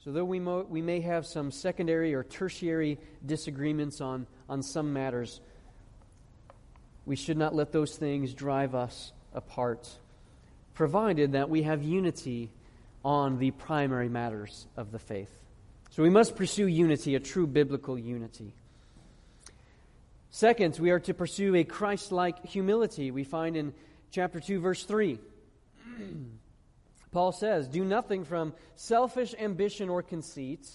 So, 0.04 0.12
though 0.12 0.24
we, 0.26 0.38
mo- 0.38 0.66
we 0.68 0.82
may 0.82 1.00
have 1.00 1.24
some 1.24 1.50
secondary 1.50 2.12
or 2.12 2.22
tertiary 2.22 2.98
disagreements 3.24 4.02
on, 4.02 4.26
on 4.50 4.62
some 4.62 4.92
matters, 4.92 5.40
we 7.06 7.16
should 7.16 7.38
not 7.38 7.54
let 7.54 7.72
those 7.72 7.96
things 7.96 8.34
drive 8.34 8.74
us 8.74 9.14
apart, 9.32 9.88
provided 10.74 11.32
that 11.32 11.48
we 11.48 11.62
have 11.62 11.82
unity 11.82 12.50
on 13.02 13.38
the 13.38 13.50
primary 13.52 14.10
matters 14.10 14.66
of 14.76 14.92
the 14.92 14.98
faith. 14.98 15.34
So, 15.88 16.02
we 16.02 16.10
must 16.10 16.36
pursue 16.36 16.66
unity, 16.66 17.14
a 17.14 17.20
true 17.20 17.46
biblical 17.46 17.98
unity. 17.98 18.52
Second, 20.28 20.78
we 20.78 20.90
are 20.90 21.00
to 21.00 21.14
pursue 21.14 21.54
a 21.54 21.64
Christ 21.64 22.12
like 22.12 22.44
humility. 22.44 23.10
We 23.10 23.24
find 23.24 23.56
in 23.56 23.72
chapter 24.10 24.38
2, 24.38 24.60
verse 24.60 24.84
3. 24.84 25.18
Paul 27.14 27.30
says, 27.30 27.68
Do 27.68 27.84
nothing 27.84 28.24
from 28.24 28.54
selfish 28.74 29.36
ambition 29.38 29.88
or 29.88 30.02
conceit, 30.02 30.68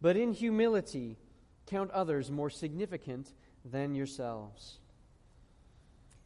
but 0.00 0.16
in 0.16 0.32
humility 0.32 1.18
count 1.66 1.90
others 1.90 2.30
more 2.30 2.48
significant 2.48 3.32
than 3.64 3.96
yourselves. 3.96 4.78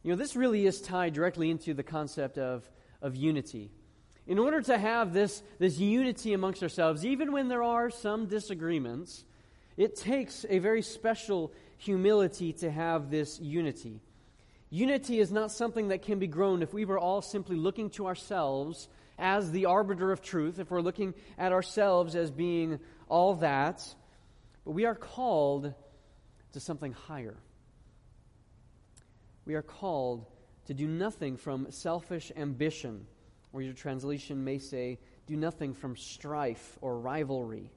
You 0.03 0.11
know, 0.11 0.17
this 0.17 0.35
really 0.35 0.67
is 0.67 0.79
tied 0.79 1.13
directly 1.13 1.49
into 1.49 1.73
the 1.73 1.83
concept 1.83 2.37
of, 2.37 2.69
of 3.01 3.15
unity. 3.15 3.71
In 4.27 4.37
order 4.37 4.61
to 4.61 4.77
have 4.77 5.13
this, 5.13 5.41
this 5.57 5.79
unity 5.79 6.33
amongst 6.33 6.61
ourselves, 6.61 7.03
even 7.03 7.31
when 7.31 7.47
there 7.47 7.63
are 7.63 7.89
some 7.89 8.27
disagreements, 8.27 9.25
it 9.77 9.95
takes 9.95 10.45
a 10.47 10.59
very 10.59 10.83
special 10.83 11.51
humility 11.77 12.53
to 12.53 12.69
have 12.69 13.09
this 13.09 13.39
unity. 13.39 13.99
Unity 14.69 15.19
is 15.19 15.31
not 15.31 15.51
something 15.51 15.87
that 15.87 16.03
can 16.03 16.19
be 16.19 16.27
grown 16.27 16.61
if 16.61 16.71
we 16.71 16.85
were 16.85 16.99
all 16.99 17.23
simply 17.23 17.55
looking 17.55 17.89
to 17.89 18.05
ourselves 18.05 18.87
as 19.19 19.51
the 19.51 19.65
arbiter 19.65 20.11
of 20.11 20.21
truth, 20.21 20.59
if 20.59 20.71
we're 20.71 20.81
looking 20.81 21.13
at 21.37 21.51
ourselves 21.51 22.15
as 22.15 22.31
being 22.31 22.79
all 23.07 23.35
that, 23.35 23.83
but 24.65 24.71
we 24.71 24.85
are 24.85 24.95
called 24.95 25.73
to 26.53 26.59
something 26.59 26.93
higher. 26.93 27.37
We 29.45 29.55
are 29.55 29.61
called 29.61 30.25
to 30.65 30.73
do 30.73 30.87
nothing 30.87 31.37
from 31.37 31.71
selfish 31.71 32.31
ambition, 32.35 33.05
or 33.51 33.61
your 33.61 33.73
translation 33.73 34.43
may 34.43 34.59
say, 34.59 34.99
do 35.27 35.35
nothing 35.35 35.73
from 35.73 35.95
strife 35.95 36.77
or 36.81 36.99
rivalry. 36.99 37.71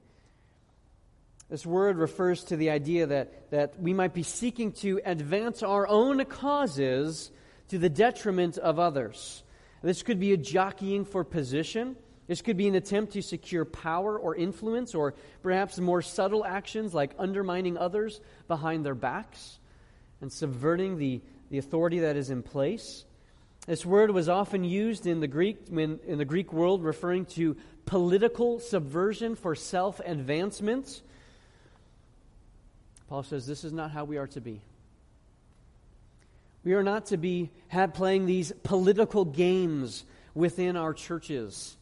This 1.49 1.65
word 1.65 1.97
refers 1.97 2.45
to 2.45 2.57
the 2.57 2.69
idea 2.69 3.07
that, 3.07 3.51
that 3.51 3.79
we 3.79 3.93
might 3.93 4.13
be 4.13 4.23
seeking 4.23 4.71
to 4.73 5.01
advance 5.05 5.61
our 5.61 5.87
own 5.87 6.23
causes 6.25 7.31
to 7.67 7.77
the 7.77 7.89
detriment 7.89 8.57
of 8.57 8.79
others. 8.79 9.42
This 9.83 10.01
could 10.01 10.19
be 10.19 10.31
a 10.31 10.37
jockeying 10.37 11.03
for 11.05 11.23
position. 11.23 11.97
This 12.27 12.41
could 12.41 12.55
be 12.55 12.69
an 12.69 12.75
attempt 12.75 13.13
to 13.13 13.21
secure 13.21 13.65
power 13.65 14.17
or 14.17 14.33
influence, 14.33 14.95
or 14.95 15.13
perhaps 15.43 15.77
more 15.77 16.01
subtle 16.01 16.45
actions 16.45 16.93
like 16.93 17.11
undermining 17.19 17.77
others 17.77 18.21
behind 18.47 18.85
their 18.85 18.95
backs 18.95 19.59
and 20.21 20.31
subverting 20.31 20.97
the, 20.97 21.21
the 21.49 21.57
authority 21.57 21.99
that 21.99 22.15
is 22.15 22.29
in 22.29 22.41
place. 22.41 23.03
This 23.67 23.85
word 23.85 24.11
was 24.11 24.29
often 24.29 24.63
used 24.63 25.05
in 25.05 25.19
the 25.19 25.27
Greek 25.27 25.57
when, 25.69 25.99
in 26.07 26.17
the 26.17 26.25
Greek 26.25 26.53
world, 26.53 26.81
referring 26.81 27.25
to 27.27 27.57
political 27.85 28.59
subversion 28.59 29.35
for 29.35 29.53
self 29.53 29.99
advancement. 30.05 31.01
Paul 33.09 33.23
says 33.23 33.45
this 33.45 33.65
is 33.65 33.73
not 33.73 33.91
how 33.91 34.05
we 34.05 34.17
are 34.17 34.27
to 34.27 34.41
be. 34.41 34.61
We 36.63 36.73
are 36.73 36.83
not 36.83 37.07
to 37.07 37.17
be 37.17 37.51
had 37.67 37.93
playing 37.93 38.25
these 38.25 38.51
political 38.63 39.25
games 39.25 40.05
within 40.33 40.77
our 40.77 40.93
churches 40.93 41.77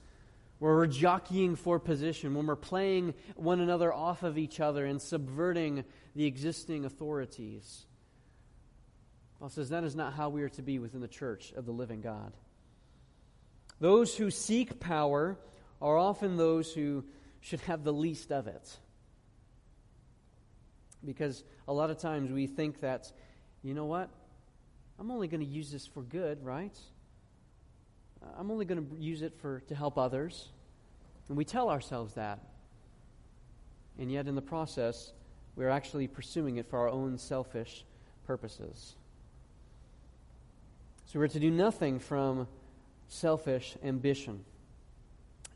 where 0.61 0.75
we're 0.75 0.87
jockeying 0.87 1.55
for 1.55 1.79
position, 1.79 2.35
when 2.35 2.45
we're 2.45 2.55
playing 2.55 3.15
one 3.35 3.59
another 3.59 3.91
off 3.91 4.21
of 4.21 4.37
each 4.37 4.59
other 4.59 4.85
and 4.85 5.01
subverting 5.01 5.83
the 6.15 6.25
existing 6.25 6.85
authorities. 6.85 7.85
Paul 9.39 9.49
says 9.49 9.69
that 9.69 9.83
is 9.83 9.95
not 9.95 10.13
how 10.13 10.29
we 10.29 10.43
are 10.43 10.49
to 10.49 10.61
be 10.61 10.77
within 10.77 11.01
the 11.01 11.07
church 11.07 11.51
of 11.53 11.65
the 11.65 11.71
living 11.71 12.01
God. 12.01 12.33
Those 13.79 14.15
who 14.15 14.29
seek 14.29 14.79
power 14.79 15.39
are 15.81 15.97
often 15.97 16.37
those 16.37 16.71
who 16.71 17.05
should 17.39 17.61
have 17.61 17.83
the 17.83 17.91
least 17.91 18.31
of 18.31 18.45
it. 18.45 18.77
Because 21.03 21.43
a 21.67 21.73
lot 21.73 21.89
of 21.89 21.97
times 21.97 22.31
we 22.31 22.45
think 22.45 22.81
that, 22.81 23.11
you 23.63 23.73
know 23.73 23.85
what? 23.85 24.11
I'm 25.01 25.09
only 25.09 25.27
going 25.27 25.41
to 25.41 25.51
use 25.51 25.71
this 25.71 25.87
for 25.87 26.03
good, 26.03 26.45
right? 26.45 26.77
I'm 28.37 28.51
only 28.51 28.65
going 28.65 28.85
to 28.85 28.95
use 29.03 29.23
it 29.23 29.33
for 29.41 29.61
to 29.61 29.73
help 29.73 29.97
others. 29.97 30.49
And 31.27 31.35
we 31.35 31.43
tell 31.43 31.71
ourselves 31.71 32.13
that. 32.13 32.37
And 33.97 34.11
yet 34.11 34.27
in 34.27 34.35
the 34.35 34.43
process, 34.43 35.11
we're 35.55 35.71
actually 35.71 36.05
pursuing 36.05 36.57
it 36.57 36.69
for 36.69 36.77
our 36.77 36.87
own 36.87 37.17
selfish 37.17 37.83
purposes. 38.27 38.93
So 41.07 41.17
we're 41.17 41.29
to 41.29 41.39
do 41.39 41.49
nothing 41.49 41.97
from 41.97 42.47
selfish 43.07 43.75
ambition. 43.83 44.45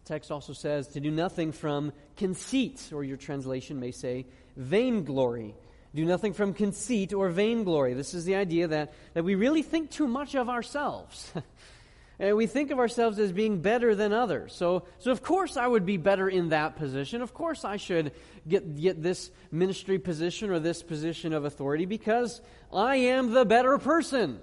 The 0.06 0.08
text 0.08 0.32
also 0.32 0.54
says 0.54 0.88
to 0.88 1.00
do 1.00 1.12
nothing 1.12 1.52
from 1.52 1.94
conceit, 2.18 2.90
or 2.92 3.04
your 3.04 3.18
translation 3.18 3.80
may 3.80 3.92
say 3.92 4.26
vainglory. 4.58 5.54
Do 5.96 6.04
nothing 6.04 6.34
from 6.34 6.54
conceit 6.54 7.14
or 7.14 7.30
vainglory. 7.30 7.94
This 7.94 8.14
is 8.14 8.26
the 8.26 8.36
idea 8.36 8.68
that, 8.68 8.94
that 9.14 9.24
we 9.24 9.36
really 9.36 9.62
think 9.62 9.90
too 9.90 10.10
much 10.10 10.36
of 10.36 10.50
ourselves. 10.50 11.32
and 12.20 12.36
we 12.36 12.48
think 12.48 12.70
of 12.70 12.80
ourselves 12.80 13.18
as 13.18 13.32
being 13.32 13.62
better 13.62 13.96
than 13.96 14.12
others. 14.12 14.54
So, 14.54 14.84
so 15.00 15.12
of 15.12 15.24
course 15.24 15.56
I 15.56 15.66
would 15.66 15.86
be 15.86 15.96
better 15.96 16.28
in 16.28 16.50
that 16.50 16.76
position. 16.76 17.22
Of 17.22 17.34
course 17.34 17.64
I 17.64 17.78
should 17.78 18.12
get, 18.46 18.76
get 18.76 19.02
this 19.02 19.32
ministry 19.54 19.98
position 19.98 20.50
or 20.50 20.60
this 20.60 20.84
position 20.84 21.32
of 21.32 21.46
authority 21.46 21.86
because 21.86 22.42
I 22.74 22.98
am 22.98 23.32
the 23.32 23.46
better 23.46 23.78
person. 23.78 24.42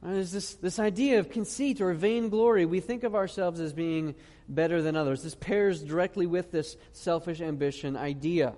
There's 0.00 0.30
this, 0.30 0.54
this 0.54 0.78
idea 0.78 1.18
of 1.18 1.28
conceit 1.28 1.80
or 1.80 1.92
vainglory. 1.92 2.66
We 2.66 2.78
think 2.78 3.02
of 3.02 3.16
ourselves 3.16 3.58
as 3.58 3.72
being 3.72 4.14
better 4.48 4.80
than 4.80 4.94
others. 4.94 5.24
This 5.24 5.34
pairs 5.34 5.82
directly 5.82 6.26
with 6.26 6.52
this 6.52 6.76
selfish 6.92 7.40
ambition 7.40 7.96
idea. 7.96 8.54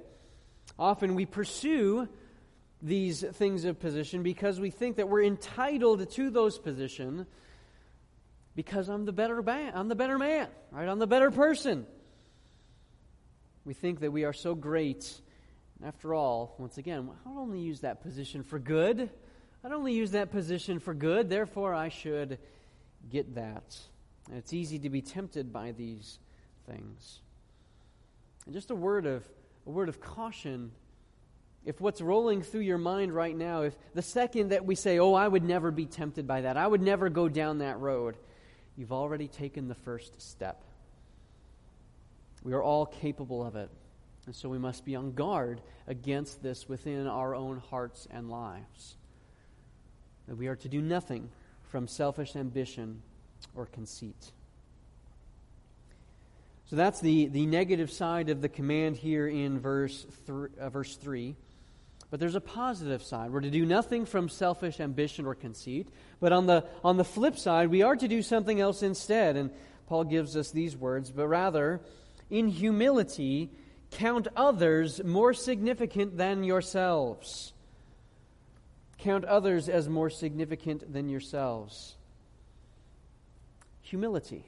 Often 0.78 1.14
we 1.14 1.26
pursue 1.26 2.08
these 2.80 3.22
things 3.22 3.64
of 3.64 3.80
position 3.80 4.22
because 4.22 4.60
we 4.60 4.70
think 4.70 4.96
that 4.96 5.08
we're 5.08 5.24
entitled 5.24 6.08
to 6.10 6.30
those 6.30 6.58
positions 6.58 7.26
because 8.54 8.88
I'm 8.88 9.04
the 9.04 9.12
better 9.12 9.42
man, 9.42 9.72
I'm 9.74 9.88
the 9.88 9.94
better 9.94 10.18
man, 10.18 10.48
right? 10.70 10.88
I'm 10.88 10.98
the 10.98 11.06
better 11.06 11.30
person. 11.30 11.86
We 13.64 13.74
think 13.74 14.00
that 14.00 14.10
we 14.10 14.24
are 14.24 14.32
so 14.32 14.54
great. 14.54 15.20
After 15.84 16.12
all, 16.12 16.56
once 16.58 16.76
again, 16.76 17.08
I 17.08 17.28
don't 17.28 17.38
only 17.38 17.60
use 17.60 17.80
that 17.80 18.02
position 18.02 18.42
for 18.42 18.58
good. 18.58 19.10
I 19.62 19.68
don't 19.68 19.78
only 19.78 19.92
use 19.92 20.12
that 20.12 20.32
position 20.32 20.80
for 20.80 20.94
good, 20.94 21.28
therefore 21.28 21.74
I 21.74 21.88
should 21.88 22.38
get 23.10 23.34
that. 23.36 23.76
And 24.28 24.38
it's 24.38 24.52
easy 24.52 24.78
to 24.80 24.90
be 24.90 25.02
tempted 25.02 25.52
by 25.52 25.72
these 25.72 26.18
things. 26.68 27.20
And 28.44 28.54
just 28.54 28.70
a 28.70 28.74
word 28.74 29.06
of 29.06 29.24
a 29.68 29.70
word 29.70 29.88
of 29.88 30.00
caution 30.00 30.72
if 31.64 31.82
what's 31.82 32.00
rolling 32.00 32.40
through 32.40 32.62
your 32.62 32.78
mind 32.78 33.12
right 33.12 33.36
now, 33.36 33.62
if 33.62 33.76
the 33.94 34.00
second 34.00 34.48
that 34.50 34.64
we 34.64 34.74
say, 34.74 34.98
Oh, 34.98 35.12
I 35.12 35.28
would 35.28 35.44
never 35.44 35.70
be 35.70 35.84
tempted 35.84 36.26
by 36.26 36.40
that, 36.40 36.56
I 36.56 36.66
would 36.66 36.80
never 36.80 37.10
go 37.10 37.28
down 37.28 37.58
that 37.58 37.78
road, 37.78 38.16
you've 38.74 38.92
already 38.92 39.28
taken 39.28 39.68
the 39.68 39.74
first 39.74 40.22
step. 40.22 40.64
We 42.42 42.54
are 42.54 42.62
all 42.62 42.86
capable 42.86 43.44
of 43.44 43.54
it. 43.54 43.68
And 44.24 44.34
so 44.34 44.48
we 44.48 44.58
must 44.58 44.86
be 44.86 44.96
on 44.96 45.12
guard 45.12 45.60
against 45.86 46.42
this 46.42 46.68
within 46.68 47.06
our 47.06 47.34
own 47.34 47.58
hearts 47.58 48.08
and 48.10 48.30
lives. 48.30 48.96
That 50.26 50.36
we 50.36 50.46
are 50.46 50.56
to 50.56 50.68
do 50.68 50.80
nothing 50.80 51.28
from 51.64 51.86
selfish 51.86 52.36
ambition 52.36 53.02
or 53.54 53.66
conceit. 53.66 54.32
So 56.68 56.76
that's 56.76 57.00
the, 57.00 57.28
the 57.28 57.46
negative 57.46 57.90
side 57.90 58.28
of 58.28 58.42
the 58.42 58.48
command 58.48 58.96
here 58.96 59.26
in 59.26 59.58
verse, 59.58 60.06
uh, 60.60 60.68
verse 60.68 60.96
3. 60.96 61.34
But 62.10 62.20
there's 62.20 62.34
a 62.34 62.42
positive 62.42 63.02
side. 63.02 63.30
We're 63.30 63.40
to 63.40 63.50
do 63.50 63.64
nothing 63.64 64.04
from 64.04 64.28
selfish 64.28 64.78
ambition 64.78 65.24
or 65.24 65.34
conceit. 65.34 65.88
But 66.20 66.32
on 66.32 66.46
the, 66.46 66.66
on 66.84 66.98
the 66.98 67.04
flip 67.04 67.38
side, 67.38 67.68
we 67.70 67.82
are 67.82 67.96
to 67.96 68.06
do 68.06 68.20
something 68.20 68.60
else 68.60 68.82
instead. 68.82 69.36
And 69.36 69.50
Paul 69.86 70.04
gives 70.04 70.36
us 70.36 70.50
these 70.50 70.76
words, 70.76 71.10
but 71.10 71.26
rather, 71.26 71.80
in 72.28 72.48
humility, 72.48 73.50
count 73.90 74.28
others 74.36 75.02
more 75.02 75.32
significant 75.32 76.18
than 76.18 76.44
yourselves. 76.44 77.54
Count 78.98 79.24
others 79.24 79.70
as 79.70 79.88
more 79.88 80.10
significant 80.10 80.92
than 80.92 81.08
yourselves. 81.08 81.96
Humility. 83.80 84.44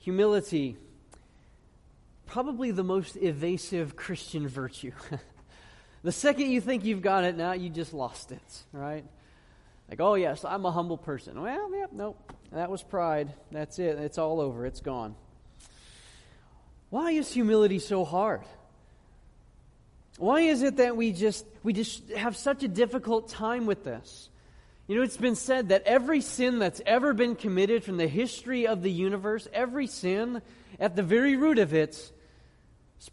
Humility 0.00 0.76
probably 2.26 2.70
the 2.70 2.84
most 2.84 3.16
evasive 3.16 3.96
Christian 3.96 4.46
virtue. 4.46 4.92
the 6.02 6.12
second 6.12 6.50
you 6.50 6.60
think 6.60 6.84
you've 6.84 7.02
got 7.02 7.24
it, 7.24 7.36
now 7.36 7.52
you 7.52 7.68
just 7.68 7.92
lost 7.92 8.30
it, 8.30 8.62
right? 8.72 9.04
Like, 9.88 10.00
oh, 10.00 10.14
yes, 10.14 10.44
I'm 10.44 10.64
a 10.64 10.70
humble 10.70 10.96
person. 10.96 11.42
Well, 11.42 11.74
yep, 11.74 11.90
nope. 11.92 12.32
That 12.52 12.70
was 12.70 12.82
pride. 12.82 13.32
That's 13.50 13.80
it. 13.80 13.98
It's 13.98 14.16
all 14.16 14.40
over. 14.40 14.64
It's 14.64 14.80
gone. 14.80 15.16
Why 16.90 17.10
is 17.10 17.32
humility 17.32 17.80
so 17.80 18.04
hard? 18.04 18.42
Why 20.18 20.42
is 20.42 20.62
it 20.62 20.76
that 20.76 20.96
we 20.96 21.12
just 21.12 21.46
we 21.62 21.72
just 21.72 22.08
have 22.10 22.36
such 22.36 22.62
a 22.62 22.68
difficult 22.68 23.28
time 23.28 23.66
with 23.66 23.84
this? 23.84 24.28
You 24.90 24.96
know, 24.96 25.02
it's 25.02 25.16
been 25.16 25.36
said 25.36 25.68
that 25.68 25.84
every 25.84 26.20
sin 26.20 26.58
that's 26.58 26.82
ever 26.84 27.12
been 27.12 27.36
committed 27.36 27.84
from 27.84 27.96
the 27.96 28.08
history 28.08 28.66
of 28.66 28.82
the 28.82 28.90
universe, 28.90 29.46
every 29.52 29.86
sin, 29.86 30.42
at 30.80 30.96
the 30.96 31.04
very 31.04 31.36
root 31.36 31.60
of 31.60 31.72
it's 31.72 32.10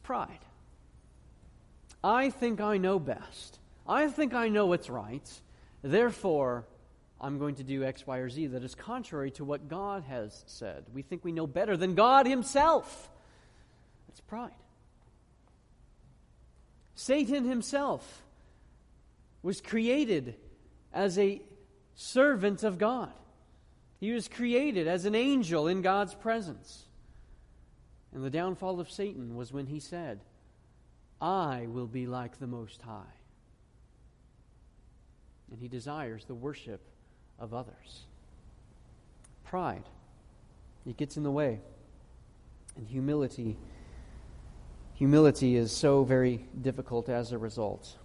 pride. 0.02 0.40
I 2.04 2.32
think 2.32 2.62
I 2.62 2.78
know 2.78 2.98
best. 2.98 3.60
I 3.88 4.08
think 4.08 4.34
I 4.34 4.50
know 4.50 4.66
what's 4.66 4.90
right. 4.90 5.22
Therefore, 5.84 6.66
I'm 7.22 7.38
going 7.38 7.54
to 7.58 7.63
do 7.63 7.84
X, 7.84 8.08
Y, 8.08 8.18
or 8.18 8.30
Z 8.32 8.48
that 8.48 8.63
is 8.63 8.74
contrary 8.74 9.30
to 9.34 9.46
what 9.46 9.70
God 9.70 10.04
has 10.10 10.44
said. 10.48 10.84
We 10.96 11.04
think 11.04 11.24
we 11.24 11.32
know 11.32 11.46
better 11.46 11.78
than 11.78 11.94
God 11.94 12.26
Himself. 12.26 13.12
That's 14.08 14.22
pride. 14.22 14.50
Satan 16.96 17.48
himself 17.48 18.24
was 19.44 19.62
created 19.62 20.34
as 20.92 21.20
a 21.20 21.40
servant 21.98 22.64
of 22.64 22.78
God. 22.78 23.12
He 24.00 24.12
was 24.12 24.30
created 24.30 24.88
as 24.88 25.04
an 25.06 25.16
angel 25.16 25.68
in 25.68 25.82
God's 25.82 26.14
presence. 26.14 26.86
And 28.14 28.24
the 28.24 28.30
downfall 28.30 28.80
of 28.80 28.90
Satan 28.90 29.36
was 29.36 29.52
when 29.52 29.66
he 29.66 29.80
said, 29.80 30.22
I 31.20 31.66
will 31.68 31.88
be 31.88 32.06
like 32.06 32.40
the 32.40 32.48
Most 32.48 32.82
High. 32.84 33.02
And 35.52 35.60
he 35.60 35.68
desires 35.68 36.26
the 36.26 36.36
worship 36.36 36.82
of 37.40 37.54
others. 37.54 38.06
Pride, 39.44 39.84
it 40.86 40.98
gets 40.98 41.18
in 41.18 41.24
the 41.24 41.32
way. 41.32 41.60
And 42.76 42.88
humility, 42.88 43.58
humility 44.94 45.56
is 45.56 45.72
so 45.72 46.04
very 46.04 46.46
difficult 46.62 47.10
as 47.10 47.32
a 47.32 47.38
result. 47.40 47.98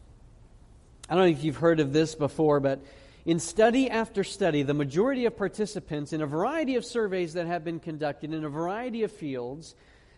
I 1.08 1.14
don't 1.14 1.24
know 1.24 1.30
if 1.30 1.44
you've 1.44 1.56
heard 1.56 1.80
of 1.80 1.92
this 1.92 2.14
before, 2.14 2.58
but 2.60 2.80
in 3.24 3.38
study 3.38 3.88
after 3.88 4.24
study, 4.24 4.62
the 4.62 4.74
majority 4.74 5.26
of 5.26 5.36
participants 5.36 6.12
in 6.12 6.22
a 6.22 6.26
variety 6.26 6.76
of 6.76 6.84
surveys 6.84 7.34
that 7.34 7.46
have 7.46 7.64
been 7.64 7.80
conducted 7.80 8.32
in 8.32 8.44
a 8.44 8.48
variety 8.48 9.02
of 9.04 9.12
fields 9.12 9.74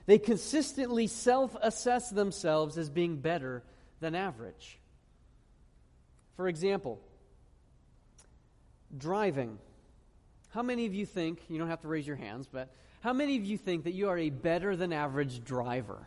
they 0.06 0.18
consistently 0.18 1.06
self 1.06 1.56
assess 1.62 2.10
themselves 2.10 2.76
as 2.76 2.90
being 2.90 3.16
better 3.16 3.62
than 4.00 4.14
average. 4.14 4.78
For 6.36 6.48
example, 6.48 7.00
driving. 8.96 9.58
How 10.50 10.62
many 10.62 10.86
of 10.86 10.94
you 10.94 11.06
think, 11.06 11.40
you 11.48 11.58
don't 11.58 11.68
have 11.68 11.80
to 11.80 11.88
raise 11.88 12.06
your 12.06 12.16
hands, 12.16 12.48
but 12.50 12.70
how 13.00 13.12
many 13.12 13.36
of 13.36 13.44
you 13.44 13.56
think 13.56 13.84
that 13.84 13.92
you 13.92 14.08
are 14.08 14.18
a 14.18 14.30
better 14.30 14.76
than 14.76 14.92
average 14.92 15.42
driver? 15.42 16.06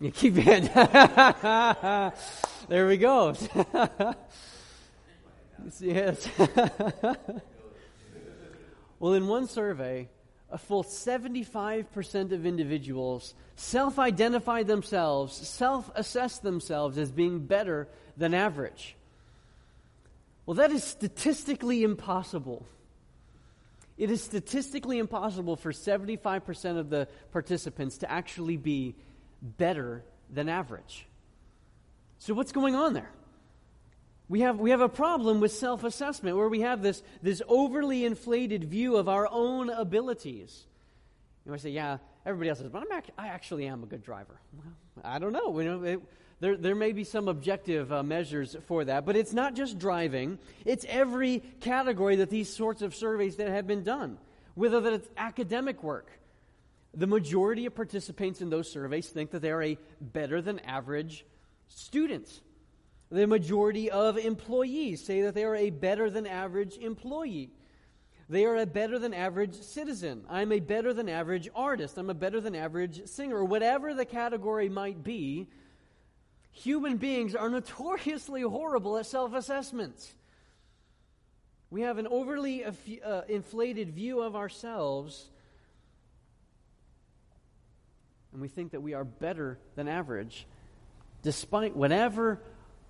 You 0.02 0.10
keep 0.10 0.34
it. 0.38 0.72
there 2.68 2.86
we 2.86 2.96
go. 2.96 3.34
yes. 5.78 6.26
well, 8.98 9.12
in 9.12 9.26
one 9.28 9.46
survey, 9.46 10.08
a 10.50 10.56
full 10.56 10.82
75% 10.82 12.32
of 12.32 12.46
individuals 12.46 13.34
self 13.56 13.98
identify 13.98 14.62
themselves, 14.62 15.36
self 15.36 15.90
assess 15.94 16.38
themselves 16.38 16.96
as 16.96 17.12
being 17.12 17.40
better 17.40 17.86
than 18.16 18.32
average. 18.32 18.96
Well, 20.46 20.54
that 20.54 20.70
is 20.70 20.82
statistically 20.82 21.82
impossible. 21.82 22.64
It 23.98 24.10
is 24.10 24.24
statistically 24.24 24.98
impossible 24.98 25.56
for 25.56 25.72
75% 25.72 26.78
of 26.78 26.88
the 26.88 27.06
participants 27.32 27.98
to 27.98 28.10
actually 28.10 28.56
be 28.56 28.94
better 29.42 30.04
than 30.30 30.48
average. 30.48 31.06
So, 32.18 32.34
what's 32.34 32.52
going 32.52 32.74
on 32.74 32.92
there? 32.92 33.10
We 34.28 34.40
have, 34.40 34.60
we 34.60 34.70
have 34.70 34.80
a 34.80 34.88
problem 34.88 35.40
with 35.40 35.52
self 35.52 35.82
assessment 35.82 36.36
where 36.36 36.48
we 36.48 36.60
have 36.60 36.82
this, 36.82 37.02
this 37.22 37.42
overly 37.48 38.04
inflated 38.04 38.64
view 38.64 38.96
of 38.96 39.08
our 39.08 39.28
own 39.30 39.70
abilities. 39.70 40.66
You 41.44 41.50
might 41.50 41.60
say, 41.60 41.70
yeah, 41.70 41.98
everybody 42.24 42.50
else 42.50 42.58
says, 42.58 42.68
but 42.68 42.82
I'm 42.82 42.92
act- 42.92 43.10
I 43.18 43.28
actually 43.28 43.66
am 43.66 43.82
a 43.82 43.86
good 43.86 44.04
driver. 44.04 44.40
Well, 44.56 44.74
I 45.02 45.18
don't 45.18 45.32
know. 45.32 45.48
We 45.48 45.64
know 45.64 45.82
it, 45.82 46.00
there, 46.40 46.56
there 46.56 46.74
may 46.74 46.92
be 46.92 47.04
some 47.04 47.28
objective 47.28 47.92
uh, 47.92 48.02
measures 48.02 48.56
for 48.66 48.84
that, 48.84 49.04
but 49.04 49.16
it's 49.16 49.32
not 49.32 49.54
just 49.54 49.78
driving, 49.78 50.38
it's 50.64 50.86
every 50.88 51.40
category 51.60 52.16
that 52.16 52.30
these 52.30 52.54
sorts 52.54 52.82
of 52.82 52.94
surveys 52.94 53.36
that 53.36 53.48
have 53.48 53.66
been 53.66 53.82
done, 53.82 54.16
whether 54.54 54.80
that 54.80 54.92
it's 54.92 55.08
academic 55.16 55.82
work. 55.82 56.08
The 56.92 57.06
majority 57.06 57.66
of 57.66 57.74
participants 57.74 58.40
in 58.40 58.50
those 58.50 58.70
surveys 58.70 59.08
think 59.08 59.30
that 59.30 59.42
they're 59.42 59.62
a 59.62 59.78
better 60.00 60.42
than 60.42 60.58
average 60.60 61.24
student. 61.68 62.40
The 63.10 63.26
majority 63.26 63.90
of 63.90 64.18
employees 64.18 65.04
say 65.04 65.22
that 65.22 65.34
they 65.34 65.44
are 65.44 65.56
a 65.56 65.70
better 65.70 66.10
than 66.10 66.26
average 66.26 66.76
employee. 66.78 67.50
They 68.28 68.44
are 68.44 68.56
a 68.56 68.66
better 68.66 69.00
than 69.00 69.12
average 69.12 69.54
citizen. 69.54 70.24
I'm 70.28 70.52
a 70.52 70.60
better 70.60 70.94
than 70.94 71.08
average 71.08 71.48
artist. 71.54 71.98
I'm 71.98 72.10
a 72.10 72.14
better 72.14 72.40
than 72.40 72.54
average 72.54 73.06
singer. 73.08 73.44
Whatever 73.44 73.94
the 73.94 74.04
category 74.04 74.68
might 74.68 75.02
be, 75.02 75.48
human 76.52 76.96
beings 76.96 77.34
are 77.34 77.50
notoriously 77.50 78.42
horrible 78.42 78.96
at 78.98 79.06
self 79.06 79.34
assessments. 79.34 80.12
We 81.70 81.82
have 81.82 81.98
an 81.98 82.06
overly 82.08 82.64
uh, 82.64 83.22
inflated 83.28 83.94
view 83.94 84.20
of 84.20 84.34
ourselves, 84.34 85.29
and 88.32 88.40
we 88.40 88.48
think 88.48 88.72
that 88.72 88.80
we 88.80 88.94
are 88.94 89.04
better 89.04 89.58
than 89.74 89.88
average, 89.88 90.46
despite 91.22 91.76
whatever 91.76 92.40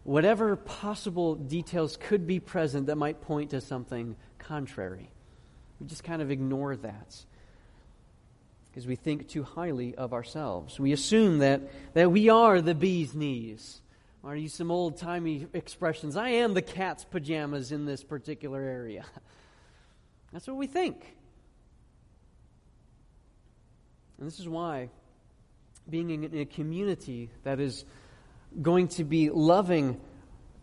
whatever 0.03 0.57
possible 0.57 1.35
details 1.35 1.98
could 2.00 2.26
be 2.26 2.40
present 2.40 2.87
that 2.87 2.96
might 2.96 3.20
point 3.20 3.50
to 3.50 3.61
something 3.61 4.16
contrary. 4.38 5.11
We 5.79 5.87
just 5.87 6.05
kind 6.05 6.22
of 6.22 6.31
ignore 6.31 6.76
that 6.76 7.24
because 8.70 8.87
we 8.87 8.96
think 8.96 9.29
too 9.29 9.42
highly 9.42 9.94
of 9.94 10.12
ourselves. 10.12 10.79
We 10.79 10.92
assume 10.92 11.38
that, 11.38 11.94
that 11.94 12.11
we 12.11 12.29
are 12.29 12.61
the 12.61 12.74
bee's 12.74 13.14
knees. 13.14 13.81
Or 14.22 14.37
use 14.37 14.53
some 14.53 14.70
old 14.70 14.98
timey 14.98 15.46
expressions. 15.55 16.14
I 16.14 16.29
am 16.29 16.53
the 16.53 16.61
cat's 16.61 17.05
pajamas 17.05 17.72
in 17.72 17.87
this 17.87 18.05
particular 18.05 18.61
area. 18.61 19.07
That's 20.33 20.46
what 20.46 20.59
we 20.59 20.66
think. 20.66 21.16
And 24.18 24.26
this 24.26 24.38
is 24.38 24.46
why 24.46 24.90
being 25.90 26.11
in 26.11 26.38
a 26.38 26.44
community 26.44 27.31
that 27.44 27.61
is 27.61 27.85
going 28.61 28.88
to 28.88 29.05
be 29.05 29.31
loving 29.31 30.00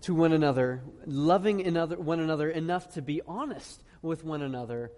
to 0.02 0.14
one 0.14 0.32
another, 0.32 0.82
loving 1.06 1.66
another, 1.66 1.98
one 1.98 2.20
another 2.20 2.50
enough 2.50 2.94
to 2.94 3.02
be 3.02 3.22
honest 3.28 3.84
with 4.02 4.24
one 4.24 4.42
another 4.42 4.92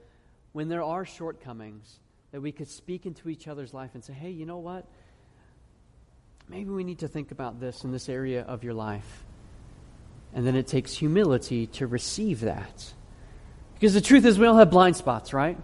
when 0.52 0.68
there 0.68 0.84
are 0.84 1.06
shortcomings, 1.06 2.00
that 2.32 2.42
we 2.42 2.52
could 2.52 2.68
speak 2.68 3.06
into 3.06 3.30
each 3.30 3.48
other's 3.48 3.74
life 3.74 3.92
and 3.94 4.04
say, 4.04 4.14
hey, 4.14 4.30
you 4.30 4.46
know 4.46 4.58
what? 4.58 4.86
Maybe 6.48 6.70
we 6.70 6.84
need 6.84 7.00
to 7.00 7.08
think 7.08 7.32
about 7.32 7.60
this 7.60 7.84
in 7.84 7.92
this 7.92 8.10
area 8.10 8.42
of 8.42 8.64
your 8.64 8.74
life. 8.74 9.26
And 10.34 10.46
then 10.46 10.56
it 10.56 10.68
takes 10.68 10.94
humility 10.94 11.68
to 11.68 11.88
receive 11.88 12.42
that. 12.42 12.94
Because 13.76 13.94
the 13.94 14.02
truth 14.02 14.26
is, 14.26 14.38
we 14.38 14.46
all 14.46 14.58
have 14.58 14.70
blind 14.70 14.96
spots, 14.96 15.34
right? 15.34 15.58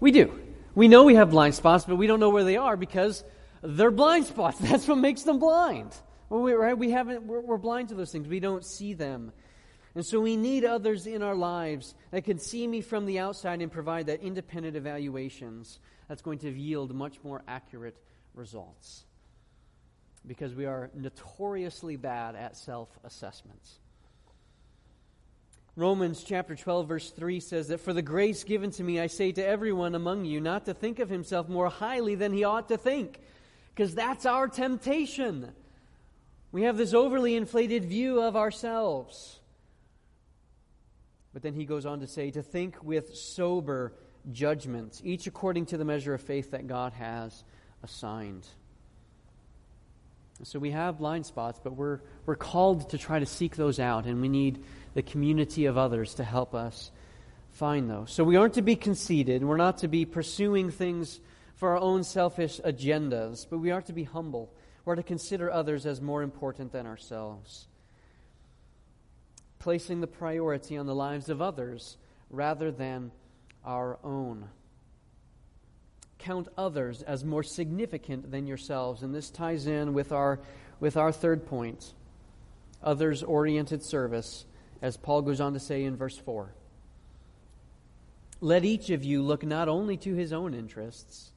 We 0.00 0.10
do. 0.10 0.38
We 0.74 0.88
know 0.88 1.04
we 1.04 1.14
have 1.14 1.30
blind 1.30 1.54
spots, 1.54 1.84
but 1.84 1.96
we 1.96 2.06
don't 2.06 2.20
know 2.20 2.30
where 2.30 2.44
they 2.44 2.56
are 2.56 2.76
because 2.76 3.22
they're 3.62 3.90
blind 3.90 4.26
spots. 4.26 4.58
That's 4.60 4.86
what 4.86 4.98
makes 4.98 5.22
them 5.22 5.38
blind. 5.38 5.94
We, 6.28 6.52
right? 6.52 6.76
We 6.76 6.90
haven't, 6.90 7.24
we're, 7.24 7.40
we're 7.40 7.58
blind 7.58 7.90
to 7.90 7.94
those 7.94 8.10
things. 8.10 8.26
We 8.26 8.40
don't 8.40 8.64
see 8.64 8.94
them. 8.94 9.32
And 9.94 10.04
so 10.04 10.20
we 10.20 10.36
need 10.36 10.64
others 10.64 11.06
in 11.06 11.22
our 11.22 11.34
lives 11.34 11.94
that 12.10 12.24
can 12.24 12.38
see 12.38 12.66
me 12.66 12.80
from 12.80 13.04
the 13.04 13.18
outside 13.18 13.60
and 13.60 13.70
provide 13.70 14.06
that 14.06 14.22
independent 14.22 14.74
evaluations 14.76 15.78
that's 16.08 16.22
going 16.22 16.38
to 16.38 16.50
yield 16.50 16.94
much 16.94 17.18
more 17.22 17.42
accurate 17.46 17.96
results. 18.34 19.04
because 20.26 20.54
we 20.54 20.66
are 20.66 20.90
notoriously 20.94 21.96
bad 21.96 22.36
at 22.36 22.56
self 22.56 22.88
assessments. 23.04 23.78
Romans 25.74 26.22
chapter 26.22 26.54
12, 26.54 26.86
verse 26.86 27.10
3 27.10 27.40
says 27.40 27.68
that 27.68 27.80
for 27.80 27.92
the 27.94 28.02
grace 28.02 28.44
given 28.44 28.70
to 28.72 28.84
me, 28.84 29.00
I 29.00 29.06
say 29.06 29.32
to 29.32 29.44
everyone 29.44 29.94
among 29.94 30.26
you 30.26 30.38
not 30.38 30.66
to 30.66 30.74
think 30.74 30.98
of 30.98 31.08
himself 31.08 31.48
more 31.48 31.70
highly 31.70 32.14
than 32.14 32.32
he 32.32 32.44
ought 32.44 32.68
to 32.68 32.76
think, 32.76 33.20
because 33.74 33.94
that's 33.94 34.26
our 34.26 34.48
temptation. 34.48 35.52
We 36.50 36.62
have 36.62 36.76
this 36.76 36.92
overly 36.92 37.34
inflated 37.34 37.86
view 37.86 38.20
of 38.20 38.36
ourselves. 38.36 39.38
But 41.32 41.42
then 41.42 41.54
he 41.54 41.64
goes 41.64 41.86
on 41.86 42.00
to 42.00 42.06
say 42.06 42.30
to 42.32 42.42
think 42.42 42.82
with 42.82 43.16
sober 43.16 43.94
judgment, 44.30 45.00
each 45.02 45.26
according 45.26 45.66
to 45.66 45.78
the 45.78 45.84
measure 45.84 46.12
of 46.14 46.20
faith 46.20 46.50
that 46.50 46.66
God 46.66 46.92
has 46.92 47.44
assigned. 47.82 48.46
So 50.44 50.58
we 50.58 50.72
have 50.72 50.98
blind 50.98 51.24
spots, 51.24 51.60
but 51.62 51.74
we're, 51.74 52.00
we're 52.26 52.36
called 52.36 52.90
to 52.90 52.98
try 52.98 53.18
to 53.18 53.26
seek 53.26 53.56
those 53.56 53.78
out, 53.78 54.06
and 54.06 54.20
we 54.20 54.28
need 54.28 54.62
the 54.94 55.02
community 55.02 55.66
of 55.66 55.78
others 55.78 56.14
to 56.14 56.24
help 56.24 56.54
us 56.54 56.90
find 57.52 57.88
those. 57.88 58.10
So 58.10 58.24
we 58.24 58.36
aren't 58.36 58.54
to 58.54 58.62
be 58.62 58.76
conceited, 58.76 59.44
we're 59.44 59.56
not 59.56 59.78
to 59.78 59.88
be 59.88 60.04
pursuing 60.04 60.70
things 60.70 61.20
for 61.62 61.76
our 61.76 61.78
own 61.78 62.02
selfish 62.02 62.60
agendas, 62.64 63.46
but 63.48 63.58
we 63.58 63.70
are 63.70 63.82
to 63.82 63.92
be 63.92 64.02
humble. 64.02 64.52
We're 64.84 64.96
to 64.96 65.02
consider 65.04 65.48
others 65.48 65.86
as 65.86 66.00
more 66.00 66.24
important 66.24 66.72
than 66.72 66.86
ourselves, 66.88 67.68
placing 69.60 70.00
the 70.00 70.08
priority 70.08 70.76
on 70.76 70.86
the 70.86 70.94
lives 70.96 71.28
of 71.28 71.40
others 71.40 71.98
rather 72.30 72.72
than 72.72 73.12
our 73.64 73.96
own 74.02 74.48
count 76.18 76.48
others 76.58 77.02
as 77.02 77.24
more 77.24 77.44
significant 77.44 78.32
than 78.32 78.48
yourselves. 78.48 79.04
And 79.04 79.14
this 79.14 79.30
ties 79.30 79.68
in 79.68 79.94
with 79.94 80.10
our, 80.10 80.40
with 80.80 80.96
our 80.96 81.12
third 81.12 81.46
point 81.46 81.92
others 82.82 83.22
oriented 83.22 83.84
service, 83.84 84.46
as 84.82 84.96
Paul 84.96 85.22
goes 85.22 85.40
on 85.40 85.52
to 85.52 85.60
say 85.60 85.84
in 85.84 85.94
verse 85.94 86.18
4. 86.18 86.52
Let 88.40 88.64
each 88.64 88.90
of 88.90 89.04
you 89.04 89.22
look 89.22 89.44
not 89.44 89.68
only 89.68 89.96
to 89.98 90.14
his 90.14 90.32
own 90.32 90.54
interests, 90.54 91.31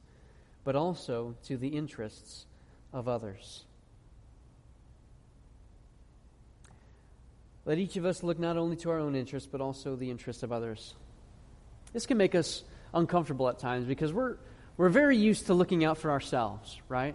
but 0.66 0.74
also 0.74 1.36
to 1.44 1.56
the 1.56 1.68
interests 1.68 2.44
of 2.92 3.06
others. 3.06 3.64
Let 7.64 7.78
each 7.78 7.96
of 7.96 8.04
us 8.04 8.24
look 8.24 8.40
not 8.40 8.56
only 8.56 8.74
to 8.78 8.90
our 8.90 8.98
own 8.98 9.14
interests, 9.14 9.48
but 9.50 9.60
also 9.60 9.94
the 9.94 10.10
interests 10.10 10.42
of 10.42 10.50
others. 10.50 10.94
This 11.92 12.04
can 12.04 12.18
make 12.18 12.34
us 12.34 12.64
uncomfortable 12.92 13.48
at 13.48 13.60
times 13.60 13.86
because 13.86 14.12
we're, 14.12 14.38
we're 14.76 14.88
very 14.88 15.16
used 15.16 15.46
to 15.46 15.54
looking 15.54 15.84
out 15.84 15.98
for 15.98 16.10
ourselves, 16.10 16.80
right? 16.88 17.14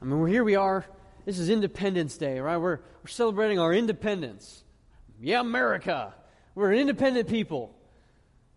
I 0.00 0.04
mean, 0.04 0.20
we're 0.20 0.28
here 0.28 0.44
we 0.44 0.54
are. 0.54 0.86
This 1.24 1.40
is 1.40 1.50
Independence 1.50 2.16
Day, 2.16 2.38
right? 2.38 2.56
We're, 2.56 2.78
we're 3.02 3.08
celebrating 3.08 3.58
our 3.58 3.74
independence. 3.74 4.62
Yeah, 5.20 5.40
America. 5.40 6.14
We're 6.54 6.70
an 6.70 6.78
independent 6.78 7.28
people. 7.28 7.74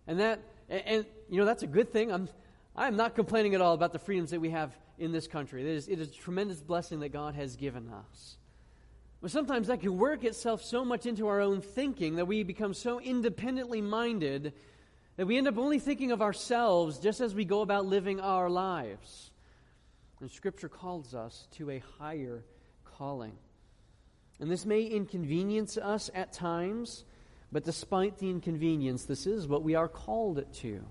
And 0.05 0.19
that, 0.19 0.39
and, 0.69 0.83
and, 0.85 1.05
you 1.31 1.39
know, 1.39 1.45
that's 1.45 1.63
a 1.63 1.67
good 1.67 1.91
thing. 1.91 2.11
I'm, 2.11 2.29
I'm 2.79 2.95
not 2.95 3.13
complaining 3.13 3.55
at 3.55 3.61
all 3.61 3.73
about 3.73 3.91
the 3.91 3.99
freedoms 3.99 4.31
that 4.31 4.39
we 4.39 4.51
have 4.51 4.73
in 4.97 5.11
this 5.11 5.27
country. 5.27 5.61
It 5.61 5.67
is, 5.67 5.89
it 5.89 5.99
is 5.99 6.07
a 6.07 6.13
tremendous 6.13 6.61
blessing 6.61 7.01
that 7.01 7.09
God 7.09 7.35
has 7.35 7.57
given 7.57 7.89
us. 7.89 8.37
But 9.21 9.31
sometimes 9.31 9.67
that 9.67 9.81
can 9.81 9.97
work 9.97 10.23
itself 10.23 10.63
so 10.63 10.85
much 10.85 11.05
into 11.05 11.27
our 11.27 11.41
own 11.41 11.59
thinking 11.59 12.15
that 12.15 12.25
we 12.25 12.43
become 12.43 12.73
so 12.73 13.01
independently 13.01 13.81
minded 13.81 14.53
that 15.17 15.25
we 15.25 15.37
end 15.37 15.49
up 15.49 15.57
only 15.57 15.77
thinking 15.77 16.13
of 16.13 16.21
ourselves 16.21 16.99
just 16.99 17.19
as 17.19 17.35
we 17.35 17.43
go 17.43 17.59
about 17.59 17.85
living 17.85 18.21
our 18.21 18.49
lives. 18.49 19.31
And 20.21 20.31
Scripture 20.31 20.69
calls 20.69 21.13
us 21.13 21.49
to 21.57 21.69
a 21.71 21.83
higher 21.97 22.45
calling. 22.85 23.33
And 24.39 24.49
this 24.49 24.65
may 24.65 24.83
inconvenience 24.83 25.77
us 25.77 26.09
at 26.15 26.31
times, 26.31 27.03
but 27.51 27.65
despite 27.65 28.19
the 28.19 28.29
inconvenience, 28.29 29.03
this 29.03 29.27
is 29.27 29.49
what 29.49 29.63
we 29.63 29.75
are 29.75 29.89
called 29.89 30.45
to. 30.59 30.85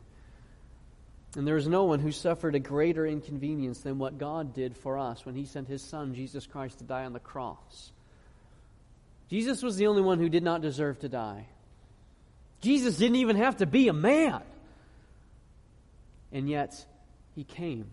And 1.37 1.47
there 1.47 1.57
is 1.57 1.69
no 1.69 1.85
one 1.85 2.01
who 2.01 2.11
suffered 2.11 2.55
a 2.55 2.61
greater 2.61 3.07
inconvenience 3.07 3.81
than 3.81 3.99
what 3.99 4.19
God 4.19 4.55
did 4.55 4.77
for 4.77 4.99
us 4.99 5.27
when 5.27 5.35
He 5.35 5.45
sent 5.45 5.69
His 5.69 5.83
Son, 5.83 6.14
Jesus 6.14 6.47
Christ, 6.47 6.79
to 6.79 6.85
die 6.85 7.05
on 7.05 7.12
the 7.12 7.21
cross. 7.21 7.93
Jesus 9.29 9.62
was 9.62 9.77
the 9.77 9.88
only 9.88 10.03
one 10.03 10.19
who 10.19 10.31
did 10.31 10.43
not 10.43 10.62
deserve 10.62 11.01
to 11.01 11.09
die. 11.09 11.47
Jesus 12.61 12.97
didn't 12.97 13.17
even 13.17 13.37
have 13.37 13.59
to 13.59 13.67
be 13.67 13.88
a 13.88 13.93
man. 13.93 14.41
And 16.33 16.49
yet, 16.49 16.85
he 17.35 17.45
came 17.45 17.87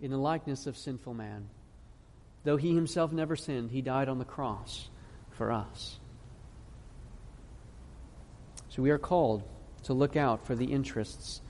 in 0.00 0.10
the 0.10 0.18
likeness 0.18 0.66
of 0.66 0.76
sinful 0.76 1.14
man. 1.14 1.48
Though 2.44 2.56
he 2.56 2.74
himself 2.74 3.10
never 3.10 3.36
sinned, 3.36 3.70
he 3.70 3.82
died 3.82 4.08
on 4.08 4.18
the 4.18 4.24
cross 4.24 4.88
for 5.32 5.50
us. 5.50 5.98
So 8.68 8.82
we 8.82 8.90
are 8.90 8.98
called 8.98 9.42
to 9.84 9.94
look 9.94 10.14
out 10.14 10.46
for 10.46 10.54
the 10.54 10.66
interests 10.66 11.40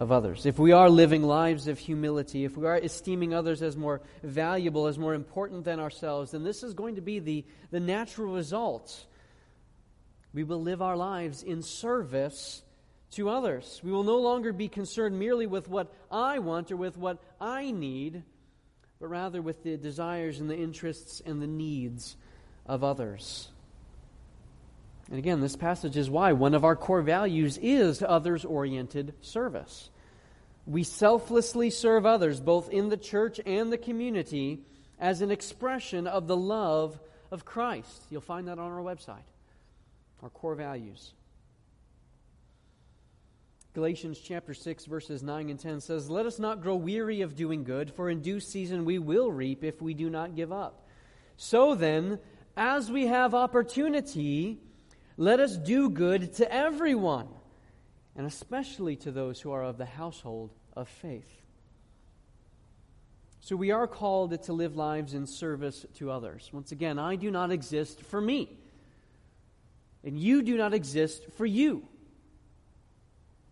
of 0.00 0.10
others. 0.10 0.46
If 0.46 0.58
we 0.58 0.72
are 0.72 0.90
living 0.90 1.22
lives 1.22 1.68
of 1.68 1.78
humility, 1.78 2.44
if 2.44 2.56
we 2.56 2.66
are 2.66 2.76
esteeming 2.76 3.32
others 3.32 3.62
as 3.62 3.76
more 3.76 4.00
valuable, 4.24 4.86
as 4.86 4.98
more 4.98 5.14
important 5.14 5.64
than 5.64 5.78
ourselves, 5.78 6.32
then 6.32 6.42
this 6.42 6.62
is 6.62 6.74
going 6.74 6.96
to 6.96 7.02
be 7.02 7.20
the, 7.20 7.44
the 7.70 7.80
natural 7.80 8.34
result 8.34 9.06
we 10.32 10.44
will 10.44 10.62
live 10.62 10.80
our 10.80 10.96
lives 10.96 11.42
in 11.42 11.62
service 11.62 12.62
to 13.12 13.28
others. 13.28 13.80
We 13.82 13.90
will 13.90 14.04
no 14.04 14.18
longer 14.18 14.52
be 14.52 14.68
concerned 14.68 15.18
merely 15.18 15.46
with 15.46 15.68
what 15.68 15.92
I 16.10 16.38
want 16.38 16.70
or 16.70 16.76
with 16.76 16.96
what 16.96 17.18
I 17.40 17.72
need, 17.72 18.22
but 19.00 19.08
rather 19.08 19.42
with 19.42 19.64
the 19.64 19.76
desires 19.76 20.38
and 20.38 20.48
the 20.48 20.56
interests 20.56 21.20
and 21.24 21.42
the 21.42 21.48
needs 21.48 22.16
of 22.64 22.84
others. 22.84 23.48
And 25.10 25.18
again, 25.18 25.40
this 25.40 25.56
passage 25.56 25.96
is 25.96 26.08
why 26.08 26.32
one 26.32 26.54
of 26.54 26.64
our 26.64 26.76
core 26.76 27.02
values 27.02 27.58
is 27.60 28.02
others 28.02 28.44
oriented 28.44 29.14
service. 29.20 29.90
We 30.66 30.84
selflessly 30.84 31.70
serve 31.70 32.06
others, 32.06 32.40
both 32.40 32.70
in 32.70 32.88
the 32.90 32.96
church 32.96 33.40
and 33.44 33.72
the 33.72 33.78
community, 33.78 34.62
as 35.00 35.20
an 35.20 35.32
expression 35.32 36.06
of 36.06 36.28
the 36.28 36.36
love 36.36 37.00
of 37.32 37.44
Christ. 37.44 38.04
You'll 38.08 38.20
find 38.20 38.46
that 38.46 38.58
on 38.58 38.70
our 38.70 38.82
website 38.82 39.24
our 40.22 40.28
core 40.28 40.54
values. 40.54 41.14
Galatians 43.72 44.18
chapter 44.18 44.52
6 44.52 44.84
verses 44.84 45.22
9 45.22 45.48
and 45.48 45.58
10 45.58 45.80
says, 45.80 46.10
"Let 46.10 46.26
us 46.26 46.38
not 46.38 46.60
grow 46.60 46.76
weary 46.76 47.22
of 47.22 47.36
doing 47.36 47.64
good, 47.64 47.90
for 47.90 48.10
in 48.10 48.20
due 48.20 48.38
season 48.38 48.84
we 48.84 48.98
will 48.98 49.32
reap 49.32 49.64
if 49.64 49.80
we 49.80 49.94
do 49.94 50.10
not 50.10 50.34
give 50.34 50.52
up. 50.52 50.86
So 51.36 51.74
then, 51.74 52.18
as 52.56 52.90
we 52.90 53.06
have 53.06 53.34
opportunity, 53.34 54.60
let 55.20 55.38
us 55.38 55.56
do 55.56 55.90
good 55.90 56.32
to 56.34 56.50
everyone, 56.50 57.28
and 58.16 58.26
especially 58.26 58.96
to 58.96 59.12
those 59.12 59.38
who 59.40 59.52
are 59.52 59.62
of 59.62 59.76
the 59.76 59.84
household 59.84 60.50
of 60.72 60.88
faith." 60.88 61.42
So 63.40 63.54
we 63.54 63.70
are 63.70 63.86
called 63.86 64.42
to 64.42 64.52
live 64.52 64.76
lives 64.76 65.12
in 65.12 65.26
service 65.26 65.84
to 65.94 66.10
others. 66.10 66.50
Once 66.52 66.72
again, 66.72 66.98
I 66.98 67.16
do 67.16 67.30
not 67.30 67.50
exist 67.50 68.00
for 68.00 68.20
me. 68.20 68.58
And 70.02 70.18
you 70.18 70.42
do 70.42 70.56
not 70.56 70.72
exist 70.72 71.26
for 71.32 71.44
you, 71.44 71.86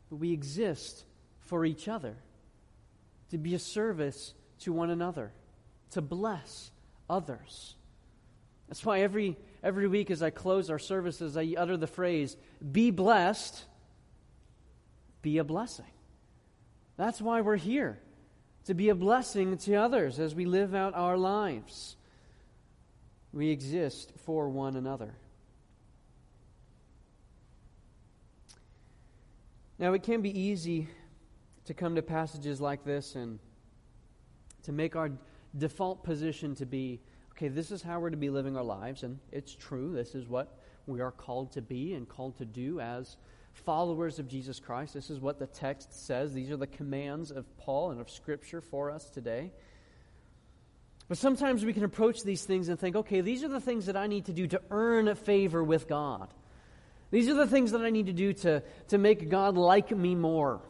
but 0.09 0.17
we 0.17 0.33
exist 0.33 1.05
for 1.41 1.67
each 1.67 1.87
other, 1.87 2.17
to 3.31 3.37
be 3.37 3.55
a 3.55 3.59
service 3.59 4.33
to 4.61 4.73
one 4.73 4.89
another, 4.89 5.33
to 5.91 6.01
bless 6.01 6.71
others. 7.11 7.77
That's 8.69 8.85
why 8.85 9.01
every, 9.01 9.37
every 9.62 9.88
week 9.88 10.11
as 10.11 10.23
I 10.23 10.31
close 10.31 10.71
our 10.71 10.79
services, 10.79 11.37
I 11.37 11.55
utter 11.57 11.77
the 11.77 11.87
phrase, 11.87 12.37
be 12.73 12.90
blessed, 12.90 13.64
be 15.23 15.38
a 15.38 15.44
blessing. 15.44 15.87
That's 16.97 17.21
why 17.21 17.40
we're 17.40 17.57
here, 17.57 17.99
to 18.64 18.75
be 18.75 18.88
a 18.88 18.94
blessing 18.94 19.57
to 19.59 19.75
others 19.75 20.18
as 20.18 20.35
we 20.35 20.44
live 20.44 20.75
out 20.75 20.94
our 20.94 21.16
lives. 21.16 21.97
We 23.33 23.51
exist 23.51 24.12
for 24.25 24.49
one 24.49 24.77
another. 24.77 25.14
Now, 29.79 29.92
it 29.92 30.03
can 30.03 30.23
be 30.23 30.37
easy 30.37 30.88
to 31.66 31.75
come 31.75 31.94
to 31.94 32.03
passages 32.03 32.61
like 32.61 32.85
this 32.85 33.14
and 33.14 33.38
to 34.64 34.73
make 34.73 34.97
our 34.97 35.11
default 35.57 36.03
position 36.03 36.55
to 36.57 36.66
be 36.66 37.01
okay, 37.39 37.47
this 37.47 37.70
is 37.70 37.82
how 37.82 38.01
we're 38.01 38.11
to 38.11 38.16
be 38.16 38.30
living 38.30 38.57
our 38.57 38.64
lives, 38.64 39.05
and 39.05 39.20
it's 39.30 39.55
true. 39.55 39.93
This 39.93 40.16
is 40.16 40.26
what 40.26 40.59
we 40.89 41.01
are 41.01 41.12
called 41.12 41.53
to 41.53 41.62
be 41.62 41.95
and 41.95 42.09
called 42.09 42.36
to 42.39 42.45
do 42.45 42.80
as 42.80 43.16
followers 43.53 44.18
of 44.18 44.26
Jesus 44.26 44.59
Christ. 44.59 44.93
This 44.93 45.09
is 45.09 45.20
what 45.20 45.39
the 45.39 45.47
text 45.47 46.05
says. 46.05 46.32
These 46.32 46.51
are 46.51 46.57
the 46.57 46.66
commands 46.66 47.30
of 47.30 47.47
Paul 47.57 47.93
and 47.93 48.01
of 48.01 48.11
Scripture 48.11 48.61
for 48.61 48.91
us 48.91 49.09
today. 49.09 49.53
But 51.07 51.16
sometimes 51.16 51.64
we 51.64 51.72
can 51.72 51.84
approach 51.84 52.24
these 52.24 52.43
things 52.43 52.68
and 52.68 52.78
think, 52.78 52.97
okay, 52.97 53.20
these 53.20 53.45
are 53.45 53.49
the 53.49 53.61
things 53.61 53.86
that 53.86 53.97
I 53.97 54.09
need 54.09 54.24
to 54.24 54.32
do 54.32 54.49
to 54.49 54.61
earn 54.72 55.14
favor 55.14 55.62
with 55.62 55.86
God. 55.86 56.34
These 57.12 57.28
are 57.28 57.34
the 57.34 57.47
things 57.47 57.70
that 57.70 57.82
I 57.82 57.91
need 57.91 58.07
to 58.07 58.12
do 58.12 58.32
to, 58.32 58.64
to 58.89 58.99
make 58.99 59.28
God 59.28 59.57
like 59.57 59.97
me 59.97 60.16
more. 60.16 60.61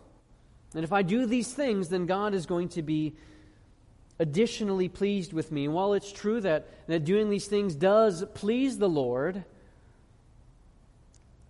And 0.74 0.84
if 0.84 0.92
I 0.92 1.00
do 1.00 1.24
these 1.24 1.50
things, 1.50 1.88
then 1.88 2.04
God 2.04 2.34
is 2.34 2.44
going 2.44 2.68
to 2.70 2.82
be 2.82 3.16
additionally 4.18 4.88
pleased 4.88 5.32
with 5.32 5.52
me. 5.52 5.64
And 5.64 5.74
while 5.74 5.92
it's 5.94 6.12
true 6.12 6.40
that, 6.40 6.68
that 6.88 7.04
doing 7.04 7.30
these 7.30 7.46
things 7.46 7.74
does 7.74 8.24
please 8.34 8.78
the 8.78 8.88
Lord, 8.88 9.44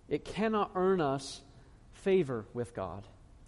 it 0.07 0.25
cannot 0.25 0.71
earn 0.75 1.01
us 1.01 1.41
favor 1.93 2.45
with 2.53 2.75
God. 2.75 3.03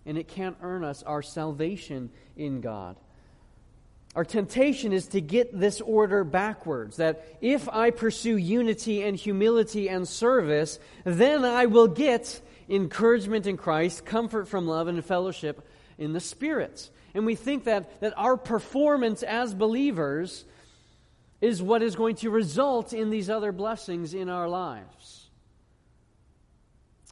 And 0.06 0.18
it 0.18 0.28
can't 0.28 0.58
earn 0.62 0.84
us 0.84 1.04
our 1.04 1.22
salvation 1.22 2.10
in 2.36 2.62
God. 2.62 2.96
Our 4.16 4.26
temptation 4.26 4.92
is 4.92 5.08
to 5.08 5.22
get 5.22 5.58
this 5.58 5.80
order 5.80 6.24
backwards 6.24 6.98
that 6.98 7.26
if 7.40 7.70
I 7.70 7.92
pursue 7.92 8.36
unity 8.36 9.04
and 9.04 9.16
humility 9.16 9.88
and 9.88 10.08
service, 10.08 10.80
then 11.06 11.46
I 11.46 11.68
will 11.68 11.88
get 11.88 12.42
encouragement 12.68 13.48
in 13.48 13.56
Christ, 13.56 14.06
comfort 14.06 14.48
from 14.48 14.68
love, 14.68 14.88
and 14.88 15.04
fellowship 15.06 15.66
in 15.98 16.12
the 16.12 16.20
Spirit. 16.20 16.90
And 17.14 17.26
we 17.26 17.36
think 17.36 17.66
that, 17.66 18.02
that 18.02 18.14
our 18.18 18.38
performance 18.38 19.24
as 19.24 19.54
believers 19.54 20.46
is 21.42 21.62
what 21.62 21.82
is 21.82 21.96
going 21.96 22.16
to 22.18 22.30
result 22.30 22.94
in 22.94 23.10
these 23.10 23.30
other 23.30 23.52
blessings 23.52 24.14
in 24.14 24.30
our 24.30 24.48
lives. 24.48 25.30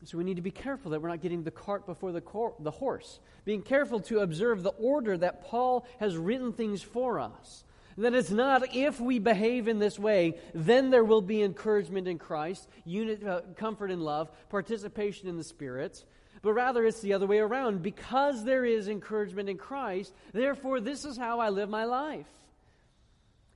So 0.05 0.17
we 0.17 0.23
need 0.23 0.37
to 0.37 0.41
be 0.41 0.51
careful 0.51 0.91
that 0.91 1.01
we're 1.01 1.09
not 1.09 1.21
getting 1.21 1.43
the 1.43 1.51
cart 1.51 1.85
before 1.85 2.11
the, 2.11 2.21
cor- 2.21 2.55
the 2.59 2.71
horse. 2.71 3.19
Being 3.43 3.61
careful 3.61 3.99
to 4.01 4.19
observe 4.19 4.63
the 4.63 4.69
order 4.69 5.17
that 5.17 5.43
Paul 5.43 5.85
has 5.99 6.15
written 6.15 6.53
things 6.53 6.81
for 6.81 7.19
us. 7.19 7.65
That 7.97 8.13
it's 8.13 8.31
not 8.31 8.73
if 8.73 9.01
we 9.01 9.19
behave 9.19 9.67
in 9.67 9.79
this 9.79 9.99
way, 9.99 10.37
then 10.53 10.89
there 10.89 11.03
will 11.03 11.21
be 11.21 11.41
encouragement 11.41 12.07
in 12.07 12.17
Christ, 12.17 12.69
unit, 12.85 13.27
uh, 13.27 13.41
comfort 13.57 13.91
in 13.91 13.99
love, 13.99 14.31
participation 14.49 15.27
in 15.27 15.35
the 15.35 15.43
Spirit. 15.43 16.05
But 16.41 16.53
rather, 16.53 16.85
it's 16.85 17.01
the 17.01 17.13
other 17.13 17.27
way 17.27 17.39
around. 17.39 17.81
Because 17.81 18.43
there 18.43 18.63
is 18.63 18.87
encouragement 18.87 19.49
in 19.49 19.57
Christ, 19.57 20.13
therefore, 20.33 20.79
this 20.79 21.05
is 21.05 21.17
how 21.17 21.39
I 21.39 21.49
live 21.49 21.69
my 21.69 21.85
life. 21.85 22.29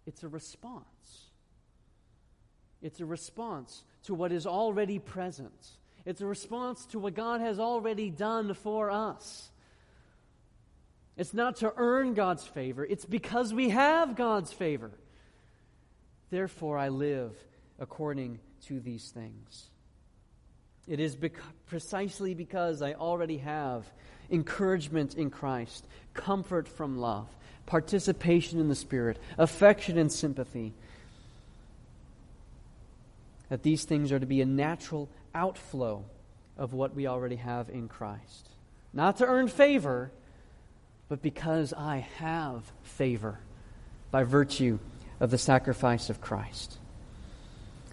It's 0.06 0.24
a 0.24 0.28
response. 0.28 0.84
It's 2.82 3.00
a 3.00 3.06
response 3.06 3.84
to 4.04 4.14
what 4.14 4.32
is 4.32 4.46
already 4.46 5.00
present. 5.00 5.68
It's 6.06 6.20
a 6.20 6.26
response 6.26 6.86
to 6.88 7.00
what 7.00 7.16
God 7.16 7.40
has 7.40 7.60
already 7.60 8.10
done 8.10 8.54
for 8.54 8.92
us. 8.92 9.50
It's 11.16 11.34
not 11.34 11.58
to 11.58 11.72
earn 11.78 12.14
God's 12.14 12.46
favor, 12.46 12.84
it's 12.84 13.06
because 13.06 13.54
we 13.54 13.70
have 13.70 14.16
God's 14.16 14.52
favor. 14.52 14.92
Therefore, 16.30 16.78
I 16.78 16.90
live 16.90 17.36
according 17.80 18.40
to 18.66 18.80
these 18.80 19.12
things. 19.12 19.70
It 20.88 21.00
is 21.00 21.18
precisely 21.68 22.34
because 22.34 22.82
I 22.82 22.94
already 22.94 23.38
have 23.38 23.86
encouragement 24.30 25.16
in 25.16 25.30
Christ, 25.30 25.86
comfort 26.14 26.68
from 26.68 26.98
love, 26.98 27.28
participation 27.66 28.60
in 28.60 28.68
the 28.68 28.76
Spirit, 28.76 29.18
affection 29.38 29.98
and 29.98 30.12
sympathy, 30.12 30.74
that 33.50 33.64
these 33.64 33.86
things 33.86 34.12
are 34.12 34.20
to 34.20 34.26
be 34.26 34.42
a 34.42 34.46
natural 34.46 35.10
outflow 35.34 36.04
of 36.58 36.74
what 36.74 36.96
we 36.96 37.08
already 37.08 37.36
have 37.38 37.70
in 37.70 37.88
Christ. 37.88 38.50
Not 38.94 39.18
to 39.18 39.26
earn 39.26 39.48
favor, 39.48 40.12
but 41.08 41.22
because 41.22 41.74
I 41.74 42.08
have 42.18 42.64
favor 42.84 43.40
by 44.12 44.24
virtue 44.24 44.80
of 45.20 45.32
the 45.32 45.38
sacrifice 45.38 46.10
of 46.10 46.22
Christ. 46.22 46.78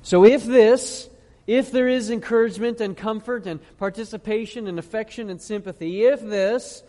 So 0.02 0.24
if 0.24 0.44
this, 0.44 1.08
if 1.46 1.72
there 1.72 1.88
is 1.88 2.10
encouragement 2.10 2.80
and 2.80 2.96
comfort 2.96 3.46
and 3.46 3.60
participation 3.78 4.66
and 4.66 4.78
affection 4.78 5.30
and 5.30 5.40
sympathy, 5.40 6.04
if 6.04 6.20
this, 6.20 6.82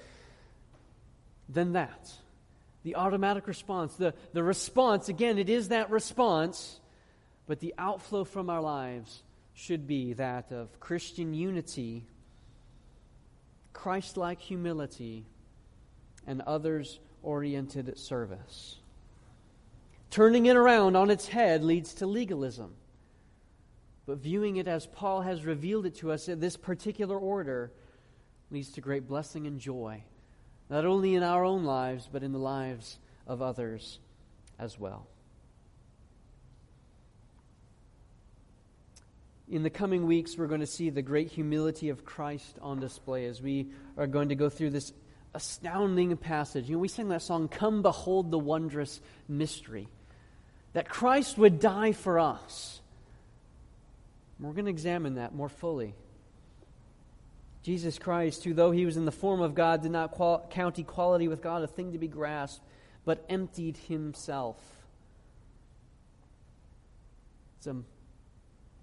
then 1.50 1.74
that. 1.74 2.12
The 2.84 2.96
automatic 2.96 3.48
response, 3.48 3.96
the, 3.96 4.14
the 4.34 4.44
response, 4.44 5.10
again, 5.10 5.38
it 5.38 5.50
is 5.50 5.70
that 5.70 5.90
response, 5.92 6.80
but 7.48 7.60
the 7.60 7.74
outflow 7.78 8.24
from 8.24 8.50
our 8.50 8.62
lives 8.62 9.22
should 9.54 9.86
be 9.86 10.14
that 10.14 10.52
of 10.52 10.80
Christian 10.80 11.34
unity, 11.34 12.04
Christ 13.74 14.18
like 14.18 14.42
humility, 14.42 15.26
and 16.26 16.42
others 16.42 17.00
oriented 17.24 17.98
service. 17.98 18.78
Turning 20.10 20.48
it 20.48 20.56
around 20.56 20.96
on 20.96 21.10
its 21.10 21.28
head 21.28 21.64
leads 21.64 21.94
to 21.96 22.06
legalism. 22.06 22.74
But 24.12 24.20
viewing 24.20 24.58
it 24.58 24.68
as 24.68 24.88
Paul 24.88 25.22
has 25.22 25.46
revealed 25.46 25.86
it 25.86 25.96
to 26.00 26.12
us 26.12 26.28
in 26.28 26.42
this 26.42 26.58
particular 26.58 27.18
order 27.18 27.72
leads 28.50 28.72
to 28.72 28.82
great 28.82 29.08
blessing 29.08 29.48
and 29.48 29.58
joy, 29.58 30.04
not 30.70 30.84
only 30.84 31.16
in 31.16 31.24
our 31.24 31.46
own 31.46 31.64
lives, 31.64 32.10
but 32.12 32.22
in 32.22 32.34
the 32.34 32.38
lives 32.38 33.00
of 33.26 33.42
others 33.42 34.00
as 34.60 34.78
well. 34.78 35.08
In 39.48 39.64
the 39.64 39.70
coming 39.70 40.06
weeks, 40.06 40.38
we're 40.38 40.48
going 40.48 40.60
to 40.60 40.68
see 40.68 40.90
the 40.90 41.02
great 41.02 41.32
humility 41.32 41.88
of 41.88 42.04
Christ 42.04 42.58
on 42.62 42.82
display 42.82 43.28
as 43.28 43.42
we 43.42 43.70
are 43.96 44.08
going 44.08 44.28
to 44.28 44.36
go 44.36 44.50
through 44.50 44.72
this 44.72 44.92
astounding 45.34 46.18
passage. 46.18 46.68
You 46.68 46.76
know, 46.76 46.82
we 46.82 46.90
sing 46.90 47.08
that 47.08 47.22
song, 47.22 47.48
Come 47.48 47.82
Behold 47.82 48.30
the 48.30 48.40
Wondrous 48.40 49.00
Mystery, 49.30 49.88
that 50.74 50.90
Christ 50.90 51.38
would 51.38 51.62
die 51.62 51.94
for 51.94 52.20
us. 52.20 52.81
We're 54.42 54.54
going 54.54 54.66
to 54.66 54.72
examine 54.72 55.16
that 55.16 55.36
more 55.36 55.50
fully. 55.50 55.94
Jesus 57.64 58.00
Christ, 58.00 58.44
who, 58.44 58.56
though 58.56 58.72
he 58.72 58.86
was 58.86 58.98
in 58.98 59.06
the 59.06 59.12
form 59.12 59.40
of 59.40 59.54
God, 59.54 59.84
did 59.84 59.92
not 59.92 60.12
qual- 60.12 60.48
count 60.50 60.80
equality 60.80 61.28
with 61.28 61.42
God 61.42 61.62
a 61.62 61.68
thing 61.68 61.92
to 61.92 62.00
be 62.00 62.08
grasped, 62.08 62.66
but 63.06 63.24
emptied 63.30 63.78
himself. 63.78 64.58
It's 67.58 67.68
a 67.68 67.76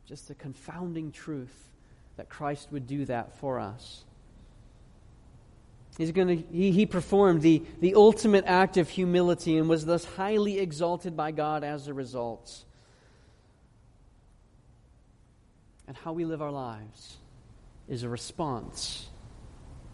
just 0.09 0.31
a 0.31 0.35
confounding 0.35 1.13
truth 1.13 1.69
that 2.17 2.31
Christ 2.31 2.69
would 2.73 2.87
do 2.87 3.05
that 3.05 3.37
for 3.39 3.61
us. 3.61 4.05
He's 5.99 6.13
going 6.13 6.29
to, 6.29 6.37
he, 6.37 6.71
he 6.71 6.87
performed 6.87 7.43
the, 7.43 7.63
the 7.81 7.95
ultimate 7.95 8.45
act 8.47 8.79
of 8.79 8.89
humility 8.89 9.59
and 9.59 9.69
was 9.69 9.85
thus 9.85 10.05
highly 10.05 10.61
exalted 10.61 11.15
by 11.15 11.33
God 11.33 11.63
as 11.63 11.89
a 11.89 11.95
result. 11.95 12.65
And 15.89 15.97
how 15.97 16.13
we 16.13 16.27
live 16.27 16.43
our 16.43 16.53
lives 16.53 17.17
is 17.89 18.03
a 18.03 18.09
response 18.09 19.09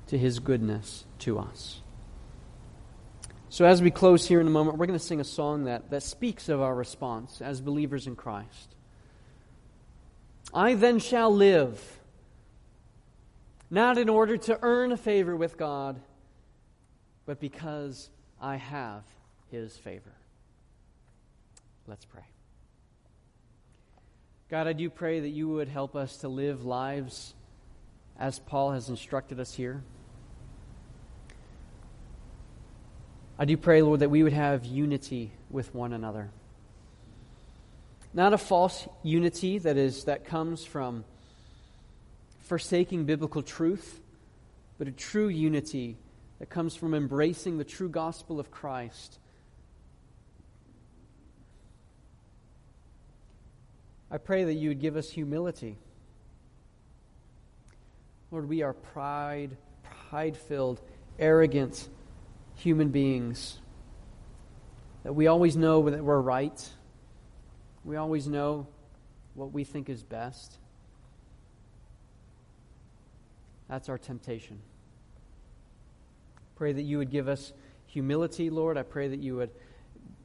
to 0.09 0.19
his 0.19 0.41
goodness 0.41 1.07
to 1.21 1.39
us. 1.39 1.81
So, 3.49 3.65
as 3.65 3.81
we 3.81 3.93
close 3.93 4.27
here 4.27 4.41
in 4.41 4.49
a 4.49 4.51
moment, 4.51 4.77
we're 4.77 4.87
going 4.87 4.99
to 4.99 5.05
sing 5.05 5.21
a 5.21 5.25
song 5.25 5.65
that, 5.65 5.91
that 5.91 6.03
speaks 6.03 6.49
of 6.49 6.61
our 6.61 6.75
response 6.75 7.41
as 7.41 7.61
believers 7.61 8.09
in 8.09 8.17
Christ. 8.17 8.75
I 10.53 10.75
then 10.75 10.99
shall 10.99 11.33
live, 11.33 11.81
not 13.71 13.97
in 13.97 14.09
order 14.09 14.37
to 14.37 14.59
earn 14.61 14.91
a 14.91 14.97
favor 14.97 15.37
with 15.37 15.57
God, 15.57 16.01
but 17.27 17.39
because 17.39 18.11
I 18.41 18.57
have 18.57 19.05
his 19.53 19.77
favor. 19.77 20.13
Let's 21.87 22.05
pray. 22.05 22.25
God, 24.51 24.67
I 24.67 24.75
do 24.75 24.91
pray 24.91 25.21
that 25.21 25.31
you 25.31 25.49
would 25.49 25.69
help 25.69 25.97
us 25.97 26.19
to 26.19 26.29
live 26.29 26.67
lives 26.67 27.35
as 28.19 28.39
Paul 28.39 28.73
has 28.73 28.91
instructed 28.91 29.41
us 29.41 29.55
here. 29.55 29.83
I 33.39 33.47
do 33.47 33.57
pray, 33.57 33.81
Lord, 33.81 34.01
that 34.01 34.11
we 34.11 34.23
would 34.23 34.35
have 34.35 34.67
unity 34.67 35.33
with 35.51 35.75
one 35.75 35.95
another. 35.95 36.31
Not 38.13 38.35
a 38.35 38.39
false 38.39 38.87
unity 39.03 39.59
that 39.59 39.79
is 39.79 40.05
that 40.05 40.27
comes 40.27 40.65
from 40.65 41.05
forsaking 42.43 43.07
biblical 43.07 43.43
truth, 43.43 44.01
but 44.79 44.87
a 44.87 44.93
true 44.93 45.29
unity 45.29 45.97
that 46.39 46.51
comes 46.51 46.77
from 46.77 46.93
embracing 46.93 47.57
the 47.57 47.65
true 47.65 47.89
gospel 47.89 48.39
of 48.39 48.51
Christ. 48.51 49.19
I 54.15 54.19
pray 54.19 54.45
that 54.45 54.55
you 54.55 54.71
would 54.71 54.81
give 54.81 54.97
us 54.97 55.11
humility. 55.11 55.77
Lord, 58.31 58.49
we 58.49 58.63
are 58.63 58.73
pride, 58.73 59.59
pride 60.09 60.39
filled, 60.39 60.81
arrogant 61.19 61.89
human 62.55 62.89
beings. 62.89 63.59
That 65.03 65.13
we 65.13 65.27
always 65.27 65.57
know 65.57 65.91
that 65.91 66.03
we're 66.03 66.19
right 66.19 66.59
we 67.85 67.97
always 67.97 68.27
know 68.27 68.67
what 69.35 69.53
we 69.53 69.65
think 69.65 69.91
is 69.91 70.03
best. 70.03 70.57
That's 73.69 73.89
our 73.89 73.99
temptation. 73.99 74.61
Pray 76.57 76.73
that 76.73 76.83
you 76.83 76.99
would 76.99 77.11
give 77.11 77.29
us 77.29 77.53
humility, 77.87 78.49
Lord. 78.49 78.79
I 78.79 78.83
pray 78.83 79.09
that 79.09 79.21
you 79.21 79.37
would 79.37 79.51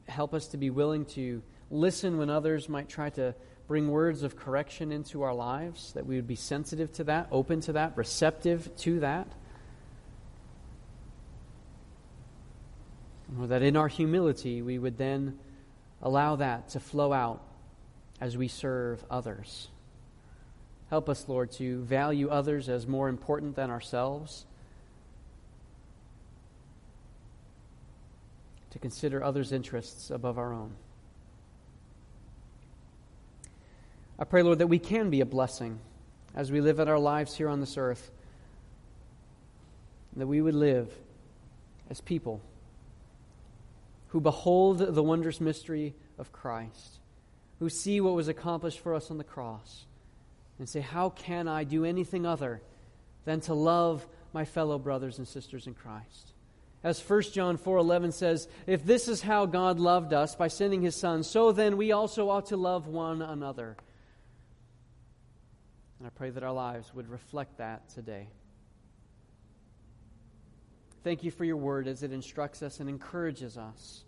help 0.08 0.32
us 0.32 0.48
to 0.48 0.56
be 0.56 0.70
willing 0.70 1.04
to 1.04 1.42
listen 1.70 2.16
when 2.16 2.30
others 2.30 2.68
might 2.68 2.88
try 2.88 3.10
to 3.10 3.34
bring 3.70 3.88
words 3.88 4.24
of 4.24 4.34
correction 4.34 4.90
into 4.90 5.22
our 5.22 5.32
lives, 5.32 5.92
that 5.92 6.04
we 6.04 6.16
would 6.16 6.26
be 6.26 6.34
sensitive 6.34 6.92
to 6.92 7.04
that, 7.04 7.28
open 7.30 7.60
to 7.60 7.74
that, 7.74 7.96
receptive 7.96 8.68
to 8.76 8.98
that. 8.98 9.28
Or 13.38 13.46
that 13.46 13.62
in 13.62 13.76
our 13.76 13.86
humility 13.86 14.60
we 14.60 14.76
would 14.76 14.98
then 14.98 15.38
allow 16.02 16.34
that 16.34 16.70
to 16.70 16.80
flow 16.80 17.12
out 17.12 17.44
as 18.20 18.36
we 18.36 18.48
serve 18.48 19.04
others. 19.08 19.68
Help 20.88 21.08
us, 21.08 21.28
Lord, 21.28 21.52
to 21.52 21.80
value 21.82 22.28
others 22.28 22.68
as 22.68 22.88
more 22.88 23.08
important 23.08 23.54
than 23.54 23.70
ourselves, 23.70 24.46
to 28.70 28.80
consider 28.80 29.22
others' 29.22 29.52
interests 29.52 30.10
above 30.10 30.38
our 30.38 30.52
own. 30.52 30.72
I 34.20 34.24
pray, 34.24 34.42
Lord, 34.42 34.58
that 34.58 34.66
we 34.66 34.78
can 34.78 35.08
be 35.08 35.22
a 35.22 35.26
blessing 35.26 35.80
as 36.34 36.52
we 36.52 36.60
live 36.60 36.78
out 36.78 36.88
our 36.88 36.98
lives 36.98 37.34
here 37.34 37.48
on 37.48 37.60
this 37.60 37.78
earth, 37.78 38.10
that 40.14 40.26
we 40.26 40.42
would 40.42 40.54
live 40.54 40.92
as 41.88 42.02
people 42.02 42.42
who 44.08 44.20
behold 44.20 44.78
the 44.78 45.02
wondrous 45.02 45.40
mystery 45.40 45.94
of 46.18 46.32
Christ, 46.32 46.98
who 47.60 47.70
see 47.70 48.02
what 48.02 48.14
was 48.14 48.28
accomplished 48.28 48.80
for 48.80 48.94
us 48.94 49.10
on 49.10 49.16
the 49.16 49.24
cross, 49.24 49.86
and 50.58 50.68
say, 50.68 50.80
How 50.80 51.08
can 51.08 51.48
I 51.48 51.64
do 51.64 51.86
anything 51.86 52.26
other 52.26 52.60
than 53.24 53.40
to 53.42 53.54
love 53.54 54.06
my 54.34 54.44
fellow 54.44 54.78
brothers 54.78 55.16
and 55.16 55.26
sisters 55.26 55.66
in 55.66 55.72
Christ? 55.72 56.34
As 56.84 57.00
1 57.00 57.22
John 57.32 57.56
4:11 57.56 58.12
says, 58.12 58.48
if 58.66 58.84
this 58.84 59.06
is 59.06 59.20
how 59.22 59.46
God 59.46 59.78
loved 59.78 60.12
us 60.12 60.34
by 60.34 60.48
sending 60.48 60.82
his 60.82 60.96
son, 60.96 61.22
so 61.22 61.52
then 61.52 61.76
we 61.76 61.92
also 61.92 62.30
ought 62.30 62.46
to 62.46 62.56
love 62.56 62.86
one 62.86 63.22
another. 63.22 63.76
And 66.00 66.06
I 66.06 66.10
pray 66.10 66.30
that 66.30 66.42
our 66.42 66.52
lives 66.52 66.92
would 66.94 67.08
reflect 67.08 67.58
that 67.58 67.90
today. 67.90 68.26
Thank 71.04 71.24
you 71.24 71.30
for 71.30 71.44
your 71.44 71.58
word 71.58 71.86
as 71.86 72.02
it 72.02 72.10
instructs 72.10 72.62
us 72.62 72.80
and 72.80 72.88
encourages 72.88 73.58
us. 73.58 74.02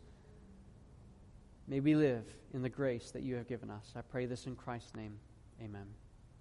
May 1.69 1.81
we 1.81 1.95
live 1.95 2.25
in 2.55 2.63
the 2.63 2.71
grace 2.71 3.11
that 3.13 3.23
you 3.23 3.37
have 3.37 3.47
given 3.47 3.71
us. 3.71 3.93
I 3.95 4.01
pray 4.01 4.25
this 4.25 4.47
in 4.47 4.57
Christ's 4.57 4.95
name. 4.95 5.19
Amen. 5.63 5.87